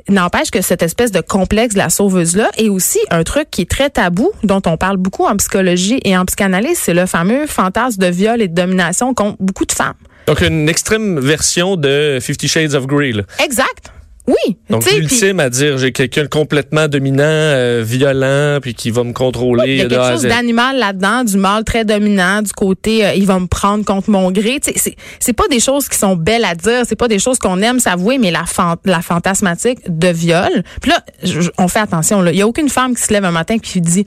n'empêche 0.09 0.51
que 0.51 0.61
cette 0.61 0.83
espèce 0.83 1.13
de 1.13 1.21
complexe 1.21 1.75
de 1.75 1.79
la 1.79 1.91
sauveuse-là 1.91 2.51
est 2.59 2.69
aussi 2.69 2.99
un 3.11 3.23
truc 3.23 3.51
qui 3.51 3.63
est 3.63 3.71
très 3.71 3.91
tabou, 3.91 4.31
dont 4.43 4.63
on 4.67 4.77
parle 4.77 4.97
beaucoup 4.97 5.25
en 5.25 5.37
psychologie 5.37 6.01
et 6.05 6.17
en 6.17 6.25
psychanalyse, 6.25 6.79
c'est 6.79 6.95
le 6.95 7.07
fameux 7.07 7.47
fantasme 7.47 8.01
de 8.01 8.07
viol 8.09 8.43
et 8.43 8.49
de 8.49 8.55
domination 8.55 9.15
qu'ont 9.15 9.37
beaucoup 9.41 9.67
de 9.67 9.73
femmes. 9.73 9.95
Donc, 10.27 10.41
une 10.41 10.69
extrême 10.69 11.21
version 11.21 11.77
de 11.77 12.19
Fifty 12.21 12.49
Shades 12.49 12.75
of 12.75 12.87
Grey. 12.87 13.13
là. 13.13 13.23
Exact. 13.45 13.93
Oui. 14.27 14.57
Donc, 14.71 14.83
Tu 14.83 14.89
sais, 14.89 14.97
puis- 14.97 15.05
ultime 15.05 15.39
à 15.41 15.51
dire, 15.51 15.77
j'ai 15.77 15.93
quelqu'un 15.93 16.27
complètement 16.27 16.89
dominant, 16.89 17.23
euh, 17.25 17.83
violent, 17.85 18.59
puis 18.63 18.73
qui 18.75 18.91
va 18.91 19.05
me 19.05 19.13
contrôler 19.13 19.73
Il 19.73 19.77
y 19.77 19.81
a 19.83 19.87
quelque 19.87 20.13
chose 20.13 20.23
d'animal 20.23 20.79
là-dedans, 20.79 21.25
du 21.25 21.37
mâle 21.37 21.63
très 21.65 21.85
dominant, 21.85 22.41
du 22.41 22.51
côté 22.53 23.05
euh, 23.05 23.13
il 23.15 23.27
va 23.27 23.39
me 23.39 23.47
prendre 23.47 23.85
contre 23.85 24.09
mon 24.09 24.31
gré. 24.31 24.61
C'est 24.63 24.97
c'est 25.21 25.33
pas 25.35 25.47
des 25.51 25.61
choses 25.61 25.89
qui 25.91 25.99
sont 25.99 26.17
belles 26.17 26.47
à 26.47 26.55
dire, 26.55 26.85
c'est 26.87 26.97
pas 26.97 27.09
des 27.09 27.19
choses 27.19 27.39
qu'on 27.39 27.61
aime 27.61 27.81
s'avouer, 27.81 28.17
mais 28.17 28.31
la 28.31 28.45
fan- 28.47 28.77
la 28.87 29.03
fantasmatique 29.03 29.81
de 29.89 30.09
viol. 30.09 30.63
Puis 30.81 30.91
là, 30.91 31.05
on 31.59 31.69
fait 31.69 31.81
attention. 31.81 32.23
là. 32.23 32.33
Il 32.33 32.39
y 32.39 32.43
a 32.43 32.47
aucune 32.47 32.71
femme 32.71 32.95
qui 32.95 33.03
se 33.03 33.13
lève 33.13 33.25
un 33.27 33.31
matin 33.31 33.59
qui 33.59 33.81
dit 33.83 34.07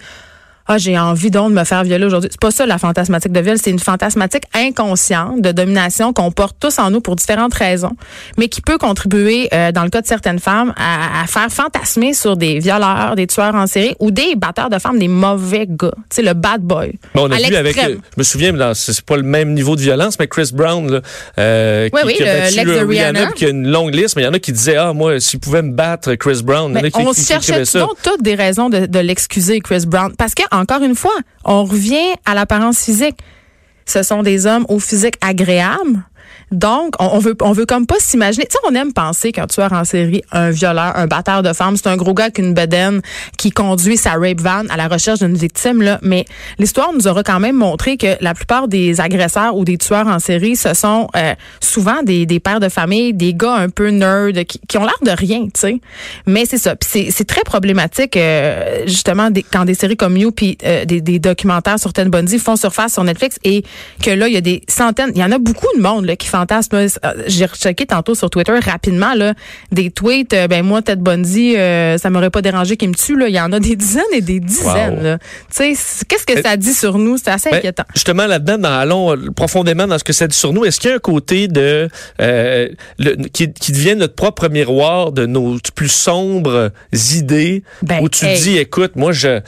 ah, 0.67 0.77
j'ai 0.77 0.97
envie 0.97 1.31
donc 1.31 1.50
de 1.51 1.55
me 1.55 1.63
faire 1.63 1.83
violer 1.83 2.05
aujourd'hui. 2.05 2.29
C'est 2.31 2.39
pas 2.41 2.51
ça 2.51 2.65
la 2.65 2.77
fantasmatique 2.77 3.31
de 3.31 3.39
viol, 3.39 3.57
c'est 3.62 3.69
une 3.71 3.79
fantasmatique 3.79 4.43
inconsciente 4.53 5.41
de 5.41 5.51
domination 5.51 6.13
qu'on 6.13 6.31
porte 6.31 6.57
tous 6.59 6.77
en 6.79 6.91
nous 6.91 7.01
pour 7.01 7.15
différentes 7.15 7.53
raisons, 7.53 7.91
mais 8.38 8.47
qui 8.50 8.62
peut 8.62 8.77
contribuer, 8.77 9.50
euh, 9.53 9.71
dans 9.71 9.83
le 9.83 9.89
cas 9.89 10.01
de 10.01 10.07
certaines 10.07 10.39
femmes, 10.39 10.74
à, 10.77 11.24
à 11.24 11.27
faire 11.27 11.50
fantasmer 11.50 12.13
sur 12.13 12.38
des 12.38 12.59
violeurs, 12.59 13.15
des 13.15 13.27
tueurs 13.27 13.55
en 13.55 13.67
série 13.67 13.95
ou 14.00 14.12
des 14.12 14.36
batteurs 14.36 14.69
de 14.69 14.79
femmes, 14.79 15.00
des 15.00 15.07
mauvais 15.07 15.65
gars. 15.67 15.91
Tu 16.09 16.17
sais, 16.17 16.21
le 16.21 16.33
bad 16.33 16.62
boy. 16.62 16.93
Bon, 17.15 17.27
on 17.27 17.31
a 17.31 17.36
à 17.36 17.39
vu 17.39 17.55
avec, 17.55 17.77
euh, 17.77 17.95
je 17.95 18.17
me 18.17 18.24
souviens, 18.24 18.53
c'est 18.74 19.01
pas 19.01 19.17
le 19.17 19.24
même 19.24 19.53
niveau 19.53 19.75
de 19.75 19.81
violence, 19.81 20.17
mais 20.19 20.27
Chris 20.27 20.50
Brown, 20.53 20.91
là, 20.91 21.01
euh, 21.39 21.89
Oui, 21.93 22.01
qui, 22.01 22.07
oui, 22.07 22.13
qui 22.15 22.24
a 22.24 22.50
le- 22.50 22.55
battu 22.55 22.86
Rihanna, 22.86 23.19
Rihanna. 23.19 23.31
qui 23.33 23.45
a 23.45 23.50
une 23.50 23.67
longue 23.67 23.93
liste, 23.93 24.15
mais 24.15 24.24
il 24.24 24.25
y 24.25 24.27
en 24.27 24.33
a 24.33 24.39
qui 24.39 24.51
disaient, 24.51 24.75
ah, 24.77 24.93
moi, 24.93 25.19
s'il 25.19 25.39
pouvait 25.39 25.62
me 25.62 25.71
battre 25.71 26.15
Chris 26.15 26.41
Brown, 26.43 26.71
il 26.71 26.77
y 26.77 26.81
en 26.81 26.83
a 26.86 26.89
qui, 26.89 27.01
on 27.01 27.12
qui- 27.12 27.21
qui 27.21 27.25
cherchait 27.27 27.65
ça. 27.65 27.86
toutes 28.03 28.21
des 28.24 28.36
raisons 28.36 28.69
de, 28.69 28.86
de 28.86 29.00
l'excuser, 29.00 29.59
Chris 29.62 29.86
Brown. 29.88 30.13
Parce 30.17 30.33
que, 30.33 30.43
encore 30.58 30.84
une 30.84 30.96
fois, 30.96 31.16
on 31.46 31.64
revient 31.64 32.16
à 32.26 32.34
l'apparence 32.34 32.84
physique. 32.84 33.18
Ce 33.86 34.04
sont 34.04 34.24
des 34.24 34.46
hommes 34.46 34.66
au 34.70 34.80
physique 34.80 35.16
agréable, 35.22 36.04
Donc, 36.51 36.96
on, 37.00 37.08
on 37.13 37.20
veut, 37.20 37.36
on 37.42 37.51
veut 37.51 37.66
comme 37.66 37.86
pas 37.86 38.00
s'imaginer. 38.00 38.46
Tu 38.46 38.54
sais, 38.54 38.60
on 38.70 38.75
aime 38.75 38.94
penser 38.94 39.32
qu'un 39.32 39.48
tueur 39.48 39.74
en 39.74 39.84
série, 39.84 40.24
un 40.32 40.50
violeur, 40.50 40.96
un 40.96 41.08
batteur 41.08 41.44
de 41.44 41.54
femmes, 41.54 41.75
c'est 41.77 41.88
un 41.88 41.98
gros 41.98 42.13
gars 42.13 42.25
avec 42.25 42.39
une 42.39 42.54
qui 43.38 43.51
conduit 43.51 43.98
sa 43.98 44.13
rape 44.13 44.42
van 44.42 44.63
à 44.70 44.77
la 44.77 44.88
recherche 44.88 45.20
d'une 45.20 45.36
victime, 45.36 45.82
là. 45.82 46.00
Mais 46.01 46.25
l'histoire 46.60 46.92
nous 46.94 47.08
aura 47.08 47.24
quand 47.24 47.39
même 47.39 47.56
montré 47.56 47.98
que 47.98 48.18
la 48.22 48.34
plupart 48.34 48.68
des 48.68 49.00
agresseurs 49.01 49.56
ou 49.56 49.63
des 49.63 49.77
tueurs 49.77 50.08
en 50.08 50.20
série, 50.20 50.56
ce 50.56 50.74
sont 50.74 51.08
euh, 51.16 51.34
souvent 51.60 52.04
des, 52.04 52.25
des 52.25 52.39
pères 52.39 52.60
de 52.60 52.70
famille, 52.70 53.13
des 53.13 53.34
gars 53.34 53.54
un 53.54 53.70
peu 53.70 53.89
nerds 53.89 54.46
qui, 54.48 54.60
qui 54.68 54.77
ont 54.77 54.84
l'air 54.84 54.98
de 55.04 55.12
rien, 55.12 55.46
tu 55.46 55.51
sais. 55.56 55.82
Mais 56.25 56.46
c'est 56.46 56.58
ça. 56.58 56.75
Puis 56.75 57.12
c'est, 57.12 57.27
très 57.27 57.44
problématique, 57.44 58.16
euh, 58.16 58.84
justement, 58.86 59.30
quand 59.51 59.66
des 59.66 59.74
séries 59.74 59.98
comme 59.98 60.18
You 60.18 60.32
puis 60.32 60.58
euh, 60.63 60.86
des, 60.86 61.01
des 61.01 61.20
documentaires 61.20 61.80
sur 61.80 61.92
Ted 61.92 62.10
Bundy 62.10 62.39
font 62.39 62.56
surface 62.56 62.94
sur 62.94 63.04
Netflix 63.04 63.38
et 63.44 63.63
que 64.01 64.12
là, 64.12 64.27
il 64.27 64.34
y 64.34 64.38
a 64.38 64.42
des 64.42 64.62
centaines, 64.68 65.12
il 65.13 65.22
y 65.22 65.24
en 65.24 65.32
a 65.32 65.39
beaucoup 65.39 65.68
de 65.75 65.82
monde 65.82 66.06
là, 66.06 66.16
qui 66.16 66.27
fantasme. 66.39 66.75
Euh, 66.75 66.88
J'ai 67.27 67.46
rechecké 67.46 67.86
tantôt 67.86 68.15
sur 68.15 68.29
Twitter 68.29 68.53
rapidement 68.63 69.13
là, 69.15 69.34
des 69.72 69.89
tweets. 69.91 70.34
euh, 70.34 70.48
ben 70.48 70.63
moi, 70.63 70.82
Ted 70.82 71.01
Bundy, 71.01 71.56
euh, 71.58 71.98
ça 71.98 72.10
m'aurait 72.10 72.29
pas 72.29 72.41
dérangé 72.41 72.77
qu'il 72.77 72.89
me 72.89 72.96
tue. 72.96 73.17
Là. 73.17 73.27
Il 73.27 73.36
y 73.36 73.39
en 73.39 73.51
a 73.51 73.60
des 73.60 73.75
dizaines 73.75 74.03
et 74.13 74.22
des 74.22 74.39
dizaines. 74.39 75.13
Wow. 75.13 75.58
qu'est-ce 75.58 76.25
que 76.25 76.41
ça 76.41 76.58
dit 76.58 76.74
sur 76.74 76.98
nous? 76.98 77.17
C'est 77.17 77.29
assez 77.32 77.50
Ben, 77.50 77.58
inquiétant. 77.58 77.84
justement, 77.94 78.25
là-dedans, 78.27 78.58
dans- 78.58 78.79
allons 78.79 79.12
euh, 79.15 79.32
profondément 79.36 79.88
dans 79.88 79.98
ce 79.98 80.03
que 80.03 80.13
ça 80.13 80.27
dit 80.27 80.36
sur 80.38 80.53
nous. 80.53 80.65
Est-ce 80.65 80.79
qu'il 80.79 80.89
y 80.89 80.94
a 80.94 80.96
un 80.96 81.00
côté 81.00 81.48
de 81.48 81.89
euh, 82.22 82.70
le- 83.00 83.15
qui, 83.29 83.51
qui 83.51 83.72
devient 83.72 83.96
notre 83.96 84.15
propre 84.15 84.48
miroir 84.50 85.12
de 85.12 85.25
nos 85.25 85.58
plus 85.75 85.89
sombres 85.91 86.72
idées 87.15 87.63
Ben, 87.82 88.00
où 88.01 88.10
tu 88.10 88.25
hey. 88.25 88.39
dis, 88.39 88.58
écoute, 88.58 88.96
moi, 88.96 89.12
je, 89.12 89.39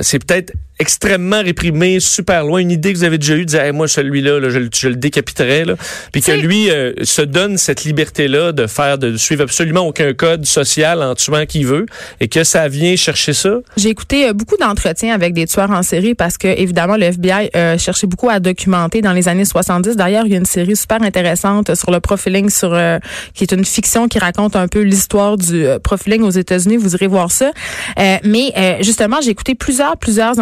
c'est 0.00 0.18
peut-être 0.24 0.52
extrêmement 0.78 1.42
réprimé, 1.42 2.00
super 2.00 2.44
loin, 2.44 2.60
une 2.60 2.70
idée 2.70 2.92
que 2.92 2.98
vous 2.98 3.04
avez 3.04 3.18
déjà 3.18 3.34
eue, 3.34 3.40
de 3.40 3.50
dire, 3.50 3.60
Hey, 3.62 3.72
moi, 3.72 3.88
celui-là, 3.88 4.38
là, 4.40 4.48
je, 4.50 4.58
le- 4.58 4.68
je 4.74 4.88
le 4.88 4.96
décapiterais, 4.96 5.64
là. 5.64 5.74
Puis 6.12 6.20
que 6.22 6.32
lui 6.32 6.70
euh, 6.70 6.92
se 7.02 7.22
donne 7.22 7.56
cette 7.56 7.84
liberté-là 7.84 8.52
de 8.52 8.66
faire, 8.66 8.98
de 8.98 9.16
suivre 9.16 9.42
absolument 9.42 9.86
aucun 9.86 10.12
code 10.12 10.44
social 10.44 11.02
en 11.02 11.14
tuant 11.14 11.46
qui 11.46 11.64
veut, 11.64 11.86
et 12.20 12.28
que 12.28 12.44
ça 12.44 12.68
vient 12.68 12.94
chercher 12.96 13.32
ça. 13.32 13.56
J'ai 13.76 13.88
écouté 13.88 14.28
euh, 14.28 14.32
beaucoup 14.32 14.56
d'entretiens 14.58 15.14
avec 15.14 15.32
des 15.32 15.46
tueurs 15.46 15.70
en 15.70 15.82
série 15.82 16.14
parce 16.14 16.36
que, 16.38 16.48
évidemment, 16.48 16.96
le 16.96 17.04
FBI 17.06 17.50
euh, 17.56 17.78
cherchait 17.78 18.06
beaucoup 18.06 18.28
à 18.28 18.38
documenter 18.40 19.00
dans 19.00 19.12
les 19.12 19.28
années 19.28 19.44
70. 19.44 19.96
D'ailleurs, 19.96 20.26
il 20.26 20.32
y 20.32 20.34
a 20.34 20.38
une 20.38 20.44
série 20.44 20.76
super 20.76 21.02
intéressante 21.02 21.74
sur 21.74 21.90
le 21.90 22.00
profiling, 22.00 22.50
sur 22.50 22.74
euh, 22.74 22.98
qui 23.34 23.44
est 23.44 23.52
une 23.52 23.64
fiction 23.64 24.08
qui 24.08 24.18
raconte 24.18 24.56
un 24.56 24.68
peu 24.68 24.80
l'histoire 24.82 25.36
du 25.38 25.64
euh, 25.64 25.78
profiling 25.78 26.22
aux 26.22 26.30
États-Unis. 26.30 26.76
Vous 26.76 26.94
irez 26.94 27.06
voir 27.06 27.30
ça. 27.30 27.50
Euh, 27.98 28.16
mais 28.24 28.52
euh, 28.56 28.74
justement, 28.82 29.20
j'ai 29.22 29.30
écouté 29.30 29.54
plusieurs, 29.54 29.96
plusieurs 29.96 30.38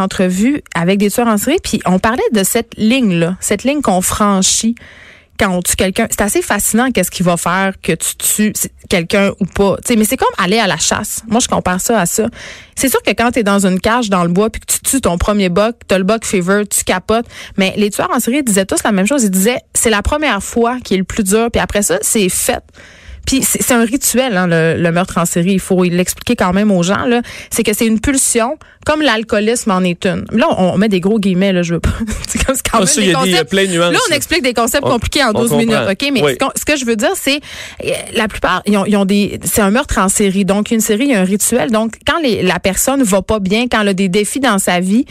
avec 0.75 0.99
des 0.99 1.11
tueurs 1.11 1.29
en 1.29 1.39
série, 1.39 1.59
puis 1.63 1.81
on 1.87 1.99
parlait 1.99 2.23
de 2.33 2.45
cette 2.45 2.73
ligne-là, 2.77 3.37
cette 3.41 3.65
ligne 3.65 3.83
qu'on 3.83 4.01
franchit 4.01 4.75
quand 5.39 5.51
on 5.51 5.63
tue 5.63 5.77
quelqu'un, 5.77 6.07
c'est 6.11 6.21
assez 6.21 6.43
fascinant 6.43 6.91
qu'est-ce 6.91 7.11
qu'il 7.11 7.27
va 7.27 7.37
faire 7.37 7.75
que 7.83 7.93
tu 7.93 8.17
tues 8.17 8.53
quelqu'un 8.89 9.33
ou 9.41 9.47
pas. 9.47 9.77
Mais 9.97 10.05
c'est 10.05 10.17
comme 10.17 10.29
aller 10.39 10.59
à 10.59 10.67
la 10.67 10.77
chasse. 10.77 11.23
Moi, 11.27 11.41
je 11.41 11.49
compare 11.49 11.81
ça 11.81 12.01
à 12.01 12.07
ça. 12.07 12.29
C'est 12.77 12.89
sûr 12.89 13.03
que 13.03 13.11
quand 13.11 13.33
tu 13.33 13.41
es 13.41 13.43
dans 13.43 13.67
une 13.67 13.81
cage 13.81 14.11
dans 14.11 14.23
le 14.23 14.31
bois 14.31 14.51
puis 14.51 14.61
que 14.61 14.73
tu 14.73 14.81
tues 14.81 15.01
ton 15.01 15.19
premier 15.19 15.49
buck, 15.49 15.77
tu 15.89 15.97
le 15.97 16.05
buck 16.05 16.25
fever, 16.25 16.63
tu 16.67 16.85
capotes. 16.85 17.27
Mais 17.57 17.75
les 17.77 17.91
tueurs 17.91 18.11
en 18.15 18.21
série 18.21 18.43
disaient 18.43 18.67
tous 18.67 18.83
la 18.85 18.93
même 18.93 19.07
chose. 19.07 19.25
Ils 19.25 19.31
disaient 19.31 19.59
c'est 19.75 19.91
la 19.91 20.03
première 20.03 20.43
fois 20.43 20.79
qui 20.85 20.95
est 20.95 20.99
le 20.99 21.05
plus 21.05 21.25
dur, 21.25 21.51
puis 21.53 21.61
après 21.61 21.83
ça, 21.83 21.99
c'est 22.03 22.29
fait. 22.29 22.63
Puis 23.27 23.43
c'est 23.43 23.73
un 23.73 23.85
rituel, 23.85 24.37
hein, 24.37 24.47
le, 24.47 24.77
le 24.81 24.93
meurtre 24.93 25.19
en 25.19 25.25
série. 25.27 25.53
Il 25.53 25.61
faut 25.61 25.83
l'expliquer 25.85 26.37
quand 26.37 26.53
même 26.53 26.71
aux 26.71 26.83
gens. 26.83 27.05
là. 27.07 27.23
C'est 27.51 27.63
que 27.63 27.73
c'est 27.73 27.87
une 27.87 28.01
pulsion, 28.01 28.59
comme 28.85 29.01
l'alcoolisme 29.03 29.71
en 29.71 29.81
est 29.83 30.05
une. 30.07 30.25
Là, 30.33 30.47
on, 30.59 30.75
on 30.75 30.79
met 30.79 30.89
des 30.89 31.01
gros 31.01 31.19
guillemets. 31.19 31.53
Là, 31.53 31.63
je 31.63 31.75
veux 31.75 31.81
pas. 31.81 31.91
c'est 32.29 32.45
comme 32.45 32.57
quand 32.57 32.71
Ah, 32.75 32.79
même 32.81 32.87
ça, 32.87 33.01
des 33.01 33.07
y 33.09 33.15
a 33.15 33.23
des- 33.25 33.31
concepts- 33.33 33.51
plein 33.51 33.65
de 33.67 33.71
nuances, 33.73 33.93
Là, 33.93 33.99
on 34.11 34.15
explique 34.15 34.43
des 34.43 34.55
concepts 34.55 34.85
On- 34.87 34.91
compliqués 34.91 35.23
en 35.25 35.29
on 35.31 35.33
12 35.41 35.51
comprend. 35.51 35.59
minutes. 35.59 35.79
Ok, 35.91 36.11
mais 36.13 36.23
Oui. 36.23 36.33
ce, 36.57 36.65
que 36.65 36.77
je 36.77 36.85
veux 36.85 36.97
dire, 36.97 37.13
c'est 37.15 37.41
euh, 37.85 37.89
la 38.15 38.29
plupart, 38.29 38.63
ils 38.67 38.77
ont, 38.77 38.85
ils 38.87 38.97
ont 38.97 39.05
des, 39.05 39.41
c'est 39.45 39.63
un 39.63 39.71
meurtre 39.71 39.99
en 39.99 40.09
série. 40.09 40.45
Donc 40.45 40.71
une 40.71 40.81
série, 40.81 41.05
il 41.05 41.11
y 41.13 41.15
a 41.15 41.21
un 41.21 41.25
rituel. 41.25 41.71
Donc 41.71 41.95
quand 42.07 42.19
les, 42.21 42.43
la 42.43 42.59
personne 42.59 43.03
va 43.03 43.23
pas 43.23 43.39
bien, 43.41 43.67
quand 43.71 43.81
elle 43.81 43.89
a 43.89 43.95
des 43.95 44.09
défis 44.09 44.41
dans 44.41 44.59
sa 44.59 44.81
vie, 44.81 45.05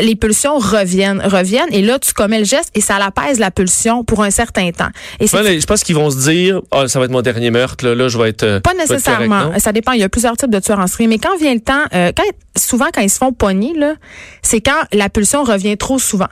les 0.00 0.16
pulsions 0.16 0.58
reviennent, 0.58 1.20
reviennent, 1.24 1.72
et 1.72 1.82
là 1.82 1.98
tu 1.98 2.12
commets 2.12 2.38
le 2.38 2.44
geste 2.44 2.70
et 2.74 2.80
ça 2.80 2.98
l'apaise 2.98 3.38
la 3.38 3.50
pulsion 3.50 4.04
pour 4.04 4.22
un 4.22 4.30
certain 4.30 4.70
temps. 4.70 4.88
Et 5.20 5.26
je 5.26 5.66
pense 5.66 5.82
qu'ils 5.82 5.96
vont 5.96 6.10
se 6.10 6.18
dire, 6.30 6.60
ah, 6.70 6.88
ça 6.88 6.98
va 6.98 7.04
être 7.04 7.10
mon 7.10 7.22
dernier 7.22 7.50
meurtre, 7.50 7.57
là, 7.82 7.94
là 7.94 8.08
je 8.08 8.18
vais 8.18 8.30
être. 8.30 8.60
pas 8.60 8.74
nécessairement. 8.74 9.46
correct, 9.46 9.60
ça 9.60 9.72
dépend. 9.72 9.92
Il 9.92 10.00
y 10.00 10.04
a 10.04 10.08
plusieurs 10.08 10.36
types 10.36 10.50
de 10.50 10.60
tueurs 10.60 10.78
en 10.78 10.86
série. 10.86 11.08
Mais 11.08 11.18
quand 11.18 11.36
vient 11.38 11.54
le 11.54 11.60
temps, 11.60 11.84
euh, 11.94 12.12
quand, 12.16 12.24
souvent 12.56 12.86
quand 12.92 13.00
ils 13.00 13.10
se 13.10 13.18
font 13.18 13.32
pogner, 13.32 13.74
là, 13.74 13.94
c'est 14.42 14.60
quand 14.60 14.82
la 14.92 15.08
pulsion 15.08 15.44
revient 15.44 15.76
trop 15.76 15.98
souvent. 15.98 16.28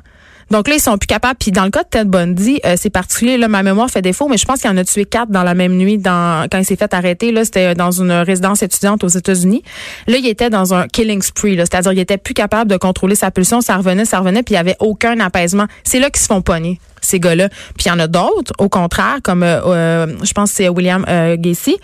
Donc 0.50 0.69
là, 0.69 0.75
ils 0.75 0.81
sont 0.81 0.97
plus 0.99 1.07
capables. 1.07 1.37
Puis 1.38 1.50
dans 1.50 1.65
le 1.65 1.71
cas 1.71 1.83
de 1.83 1.88
Ted 1.88 2.05
Bundy, 2.05 2.61
euh, 2.65 2.75
c'est 2.76 2.91
particulier. 2.91 3.37
Là, 3.37 3.49
ma 3.49 3.62
mémoire 3.62 3.91
fait 3.91 4.03
défaut, 4.03 4.29
mais 4.29 4.37
je 4.37 4.45
pense 4.45 4.61
qu'il 4.61 4.71
en 4.71 4.76
a 4.76 4.85
tué 4.85 5.05
quatre 5.05 5.31
dans 5.31 5.43
la 5.43 5.55
même 5.55 5.76
nuit 5.76 5.99
dans, 5.99 6.47
quand 6.50 6.59
il 6.59 6.65
s'est 6.65 6.76
fait 6.76 6.93
arrêter. 6.95 7.33
Là, 7.33 7.45
c'était 7.45 7.75
dans 7.75 7.91
une 7.91 8.12
résidence 8.12 8.62
étudiante 8.62 9.03
aux 9.05 9.09
États-Unis. 9.09 9.62
Là, 10.07 10.17
il 10.19 10.26
était 10.26 10.50
dans 10.50 10.75
un 10.75 10.87
killing 10.87 11.23
spree. 11.23 11.57
C'est-à-dire, 11.57 11.93
il 11.93 11.99
était 11.99 12.19
plus 12.19 12.35
capable 12.35 12.71
de 12.71 12.76
contrôler 12.76 13.15
sa 13.15 13.31
pulsion. 13.31 13.61
Ça 13.61 13.76
revenait, 13.76 14.05
ça 14.05 14.21
revenait, 14.21 14.43
puis 14.43 14.55
il 14.55 14.57
y 14.57 14.61
avait 14.61 14.76
aucun 14.81 15.19
apaisement. 15.21 15.67
C'est 15.85 15.99
là 15.99 16.11
qu'ils 16.11 16.23
se 16.23 16.26
font 16.26 16.43
pogner 16.43 16.81
ces 17.07 17.21
gars-là. 17.21 17.49
Puis 17.49 17.87
il 17.87 17.88
y 17.88 17.91
en 17.91 17.99
a 17.99 18.07
d'autres, 18.07 18.53
au 18.59 18.69
contraire, 18.69 19.19
comme 19.23 19.43
euh, 19.43 19.61
euh, 19.67 20.07
je 20.23 20.33
pense 20.33 20.50
c'est 20.50 20.69
William 20.69 21.05
euh, 21.09 21.37
Gacy 21.38 21.76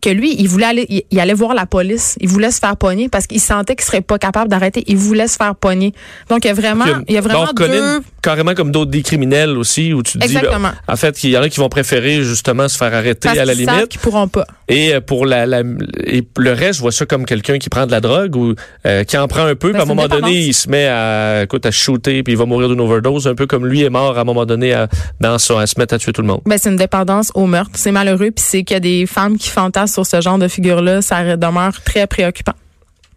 que 0.00 0.10
lui, 0.10 0.34
il 0.38 0.48
voulait 0.48 0.66
aller, 0.66 0.86
il, 0.88 1.02
il 1.10 1.20
allait 1.20 1.34
voir 1.34 1.54
la 1.54 1.66
police. 1.66 2.16
Il 2.20 2.28
voulait 2.28 2.50
se 2.50 2.58
faire 2.58 2.76
pogner 2.76 3.08
parce 3.08 3.26
qu'il 3.26 3.40
sentait 3.40 3.76
qu'il 3.76 3.84
serait 3.84 4.00
pas 4.00 4.18
capable 4.18 4.48
d'arrêter. 4.48 4.84
Il 4.86 4.96
voulait 4.96 5.28
se 5.28 5.36
faire 5.36 5.54
pogner. 5.54 5.92
Donc, 6.28 6.44
il 6.44 6.48
y 6.48 6.50
a 6.50 6.54
vraiment, 6.54 6.84
il 7.08 7.14
y 7.14 7.18
a 7.18 7.20
vraiment 7.20 7.52
deux. 7.54 8.00
Carrément 8.22 8.54
comme 8.54 8.72
d'autres 8.72 8.90
des 8.90 9.02
criminels 9.02 9.56
aussi, 9.56 9.92
où 9.92 10.02
tu 10.02 10.18
te 10.18 10.26
dis, 10.26 10.36
Exactement. 10.36 10.70
ben, 10.86 10.92
en 10.92 10.96
fait, 10.96 11.22
il 11.24 11.30
y 11.30 11.38
en 11.38 11.42
a 11.42 11.48
qui 11.48 11.60
vont 11.60 11.68
préférer 11.68 12.22
justement 12.24 12.68
se 12.68 12.76
faire 12.76 12.92
arrêter 12.94 13.28
Parce 13.28 13.38
à 13.38 13.44
la 13.44 13.54
savent 13.54 13.66
limite. 13.74 13.88
qu'ils 13.88 14.00
pourront 14.00 14.28
pas. 14.28 14.46
Et 14.68 14.94
euh, 14.94 15.00
pour 15.00 15.24
la, 15.26 15.46
la- 15.46 15.62
et 16.04 16.26
le 16.36 16.52
reste, 16.52 16.74
je 16.74 16.80
vois 16.80 16.92
ça 16.92 17.06
comme 17.06 17.24
quelqu'un 17.24 17.58
qui 17.58 17.68
prend 17.68 17.86
de 17.86 17.90
la 17.92 18.00
drogue 18.00 18.34
ou 18.36 18.54
euh, 18.86 19.04
qui 19.04 19.16
en 19.16 19.28
prend 19.28 19.44
un 19.46 19.54
peu, 19.54 19.68
Ben, 19.68 19.74
puis 19.74 19.80
à 19.80 19.82
un 19.82 19.86
moment 19.94 20.08
donné, 20.08 20.32
il 20.40 20.52
se 20.54 20.68
met 20.68 20.86
à, 20.88 21.42
écoute, 21.44 21.64
à 21.66 21.70
shooter, 21.70 22.22
puis 22.22 22.32
il 22.34 22.36
va 22.36 22.44
mourir 22.44 22.68
d'une 22.68 22.80
overdose, 22.80 23.26
un 23.28 23.34
peu 23.34 23.46
comme 23.46 23.66
lui 23.66 23.82
est 23.82 23.90
mort 23.90 24.18
à 24.18 24.22
un 24.22 24.24
moment 24.24 24.46
donné 24.46 24.72
à, 24.74 24.88
dans 25.20 25.38
son, 25.38 25.58
à 25.58 25.66
se 25.66 25.78
mettre 25.78 25.94
à 25.94 25.98
tuer 25.98 26.12
tout 26.12 26.22
le 26.22 26.28
monde. 26.28 26.40
Ben, 26.46 26.58
c'est 26.60 26.70
une 26.70 26.76
dépendance 26.76 27.30
au 27.34 27.46
meurtre. 27.46 27.72
C'est 27.74 27.92
malheureux. 27.92 28.30
Puis 28.30 28.44
c'est 28.46 28.64
qu'il 28.64 28.74
y 28.74 28.76
a 28.76 28.80
des 28.80 29.06
femmes 29.06 29.38
qui 29.38 29.48
fantasment 29.48 29.94
sur 29.94 30.06
ce 30.06 30.20
genre 30.20 30.38
de 30.38 30.48
figure-là. 30.48 31.02
Ça 31.02 31.36
demeure 31.36 31.80
très 31.82 32.06
préoccupant. 32.06 32.52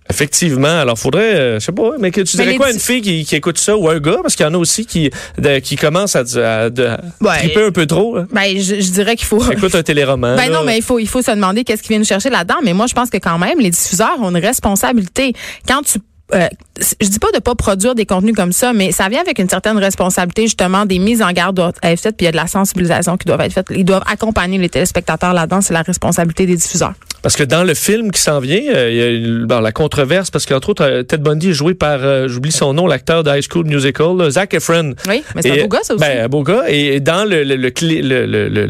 Effectivement. 0.10 0.80
Alors, 0.82 0.98
faudrait, 1.00 1.36
euh, 1.36 1.60
je 1.60 1.66
sais 1.66 1.72
pas, 1.72 1.92
mais 2.00 2.12
que 2.12 2.22
tu 2.22 2.36
dirais 2.36 2.56
quoi 2.56 2.68
à 2.68 2.72
une 2.72 2.80
fille 2.80 3.02
qui, 3.02 3.24
qui 3.24 3.36
écoute 3.36 3.58
ça 3.58 3.78
ou 3.78 3.88
un 3.88 4.00
gars, 4.00 4.18
parce 4.22 4.36
qu'il 4.36 4.46
y 4.46 4.50
en 4.50 4.54
a 4.54 4.58
aussi 4.58 4.86
qui, 4.86 5.10
de- 5.38 5.60
qui 5.60 5.76
commencent 5.78 6.16
à, 6.16 6.20
à, 6.22 6.70
de- 6.70 6.86
à 6.86 7.00
Ouais. 7.22 7.38
triper 7.38 7.64
un 7.64 7.72
peu 7.72 7.86
trop. 7.86 8.18
là. 8.18 8.26
Ben, 8.32 8.58
je, 8.60 8.82
je 8.82 8.92
dirais 8.92 9.16
qu'il 9.16 9.28
faut. 9.28 9.42
Écoute 9.52 9.74
un 9.76 9.84
téléroman. 9.84 10.36
Ben 10.38 10.50
là. 10.52 10.58
non, 10.60 10.64
mais 10.66 10.78
il 10.78 10.84
faut, 10.84 11.00
il 11.00 11.08
faut 11.08 11.22
se 11.22 11.32
demander 11.32 11.64
qu'est-ce 11.64 11.82
qui 11.84 11.90
vient 11.90 12.00
nous 12.00 12.06
chercher 12.06 12.30
là-dedans. 12.30 12.58
Mais 12.64 12.74
moi, 12.74 12.88
je 12.88 12.94
pense 12.94 13.10
que 13.10 13.18
quand 13.18 13.38
même, 13.38 13.60
les 13.60 13.70
diffuseurs 13.70 14.18
ont 14.20 14.30
une 14.36 14.38
responsabilité. 14.44 15.34
Quand 15.68 15.82
tu 15.84 16.00
euh, 16.34 16.48
je 17.00 17.08
dis 17.08 17.20
pas 17.20 17.32
de 17.34 17.40
pas 17.40 17.56
produire 17.56 17.96
des 17.96 18.06
contenus 18.06 18.36
comme 18.36 18.52
ça, 18.52 18.74
mais 18.74 18.92
ça 18.92 19.10
vient 19.10 19.22
avec 19.22 19.40
une 19.40 19.50
certaine 19.50 19.78
responsabilité, 19.78 20.44
justement, 20.44 20.86
des 20.86 21.00
mises 21.00 21.22
en 21.22 21.32
garde 21.32 21.56
doivent 21.56 21.74
être 21.84 22.00
faites, 22.00 22.18
puis 22.18 22.24
il 22.24 22.28
y 22.28 22.30
a 22.30 22.32
de 22.32 22.38
la 22.38 22.48
sensibilisation 22.48 23.18
qui 23.18 23.26
doivent 23.28 23.42
être 23.42 23.54
faite. 23.54 23.68
Ils 23.76 23.86
doivent 23.86 24.04
accompagner 24.12 24.58
les 24.58 24.70
téléspectateurs 24.70 25.34
là-dedans, 25.34 25.62
c'est 25.62 25.74
la 25.74 25.82
responsabilité 25.82 26.46
des 26.46 26.56
diffuseurs. 26.56 26.94
Parce 27.22 27.36
que 27.36 27.44
dans 27.44 27.64
le 27.64 27.76
film 27.76 28.10
qui 28.12 28.20
s'en 28.20 28.40
vient, 28.40 28.62
euh, 28.74 28.90
il 28.90 28.98
y 28.98 29.02
a 29.02 29.08
une- 29.10 29.46
bon, 29.46 29.60
la 29.60 29.72
controverse, 29.72 30.32
parce 30.32 30.48
qu'entre 30.48 30.70
autres, 30.70 30.84
euh, 30.84 31.04
Ted 31.04 31.22
Bundy 31.22 31.52
est 31.52 31.54
joué 31.54 31.76
par, 31.76 32.00
euh, 32.02 32.28
j'oublie 32.28 32.52
son 32.52 32.74
nom, 32.74 32.88
l'acteur 32.88 33.24
de 33.24 33.30
High 33.30 33.44
School 33.48 33.66
Musical, 33.68 34.18
là, 34.18 34.32
Zac 34.32 34.56
Efron. 34.56 34.96
Oui, 35.08 35.24
mais 35.36 35.42
c'est 35.44 35.52
un 35.60 35.62
beau 35.64 35.68
gars, 35.68 35.80
ça 35.84 35.94
aussi. 35.94 36.02
Ben, 36.04 36.24
un 36.26 36.28
beau 36.28 36.42
gars. 36.42 36.64
Et 36.68 37.00
dans 37.00 37.24
le, 37.30 37.44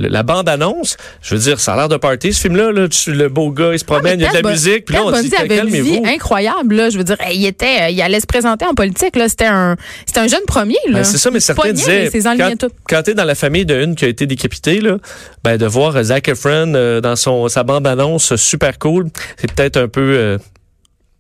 la 0.09 0.23
bande-annonce, 0.23 0.97
je 1.21 1.35
veux 1.35 1.41
dire, 1.41 1.59
ça 1.59 1.73
a 1.73 1.77
l'air 1.77 1.89
de 1.89 1.97
party, 1.97 2.33
ce 2.33 2.41
film-là. 2.41 2.71
Là, 2.71 2.87
Tu- 2.89 3.13
le 3.13 3.29
beau 3.29 3.51
gars, 3.51 3.71
il 3.73 3.79
se 3.79 3.85
Ah, 3.87 3.93
promène, 3.93 4.19
il 4.19 4.23
y 4.23 4.25
a 4.25 4.31
de 4.37 4.43
la 4.43 4.51
musique. 4.51 4.85
Puis 4.85 4.95
là, 4.95 5.03
on 5.05 5.11
Bundy 5.11 5.29
dit, 5.29 5.35
avait 5.35 5.59
une 5.59 5.67
vie 5.69 6.01
incroyable, 6.05 6.75
là. 6.75 6.89
Je 6.89 6.97
veux 6.97 7.03
dire, 7.03 7.17
il 7.31 7.45
était, 7.51 7.81
euh, 7.83 7.89
il 7.89 8.01
allait 8.01 8.19
se 8.19 8.25
présenter 8.25 8.65
en 8.65 8.73
politique, 8.73 9.15
là. 9.15 9.29
C'était 9.29 9.45
un, 9.45 9.75
c'était 10.05 10.19
un 10.21 10.27
jeune 10.27 10.45
premier, 10.47 10.77
là. 10.87 10.99
Ben, 10.99 11.03
c'est 11.03 11.17
ça, 11.17 11.29
mais 11.31 11.39
certains 11.39 11.61
pognait, 11.61 11.73
disaient, 12.09 12.09
mais 12.11 12.37
quand, 12.37 12.67
quand 12.87 13.03
t'es 13.03 13.13
dans 13.13 13.23
la 13.23 13.35
famille 13.35 13.65
d'une 13.65 13.95
qui 13.95 14.05
a 14.05 14.07
été 14.07 14.25
décapitée, 14.25 14.81
là, 14.81 14.97
ben, 15.43 15.57
de 15.57 15.65
voir 15.65 15.95
euh, 15.95 16.03
Zac 16.03 16.27
Efron 16.27 16.73
euh, 16.73 17.01
dans 17.01 17.15
son, 17.15 17.47
sa 17.47 17.63
bande-annonce 17.63 18.31
euh, 18.31 18.37
super 18.37 18.79
cool, 18.79 19.09
c'est 19.37 19.51
peut-être 19.51 19.77
un 19.77 19.87
peu... 19.87 20.15
euh, 20.17 20.37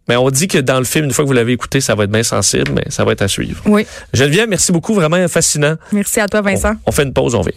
mais 0.07 0.15
on 0.17 0.29
dit 0.29 0.47
que 0.47 0.57
dans 0.57 0.79
le 0.79 0.83
film, 0.85 1.05
une 1.05 1.11
fois 1.13 1.23
que 1.23 1.27
vous 1.27 1.33
l'avez 1.33 1.53
écouté, 1.53 1.79
ça 1.79 1.95
va 1.95 2.05
être 2.05 2.11
bien 2.11 2.23
sensible, 2.23 2.71
mais 2.73 2.83
ça 2.89 3.05
va 3.05 3.11
être 3.13 3.21
à 3.21 3.27
suivre. 3.27 3.61
Oui. 3.65 3.85
Geneviève, 4.13 4.49
merci 4.49 4.71
beaucoup, 4.71 4.93
vraiment 4.93 5.25
fascinant. 5.27 5.75
Merci 5.91 6.19
à 6.19 6.27
toi, 6.27 6.41
Vincent. 6.41 6.73
On, 6.85 6.89
on 6.89 6.91
fait 6.91 7.03
une 7.03 7.13
pause, 7.13 7.35
on 7.35 7.41
vient. 7.41 7.51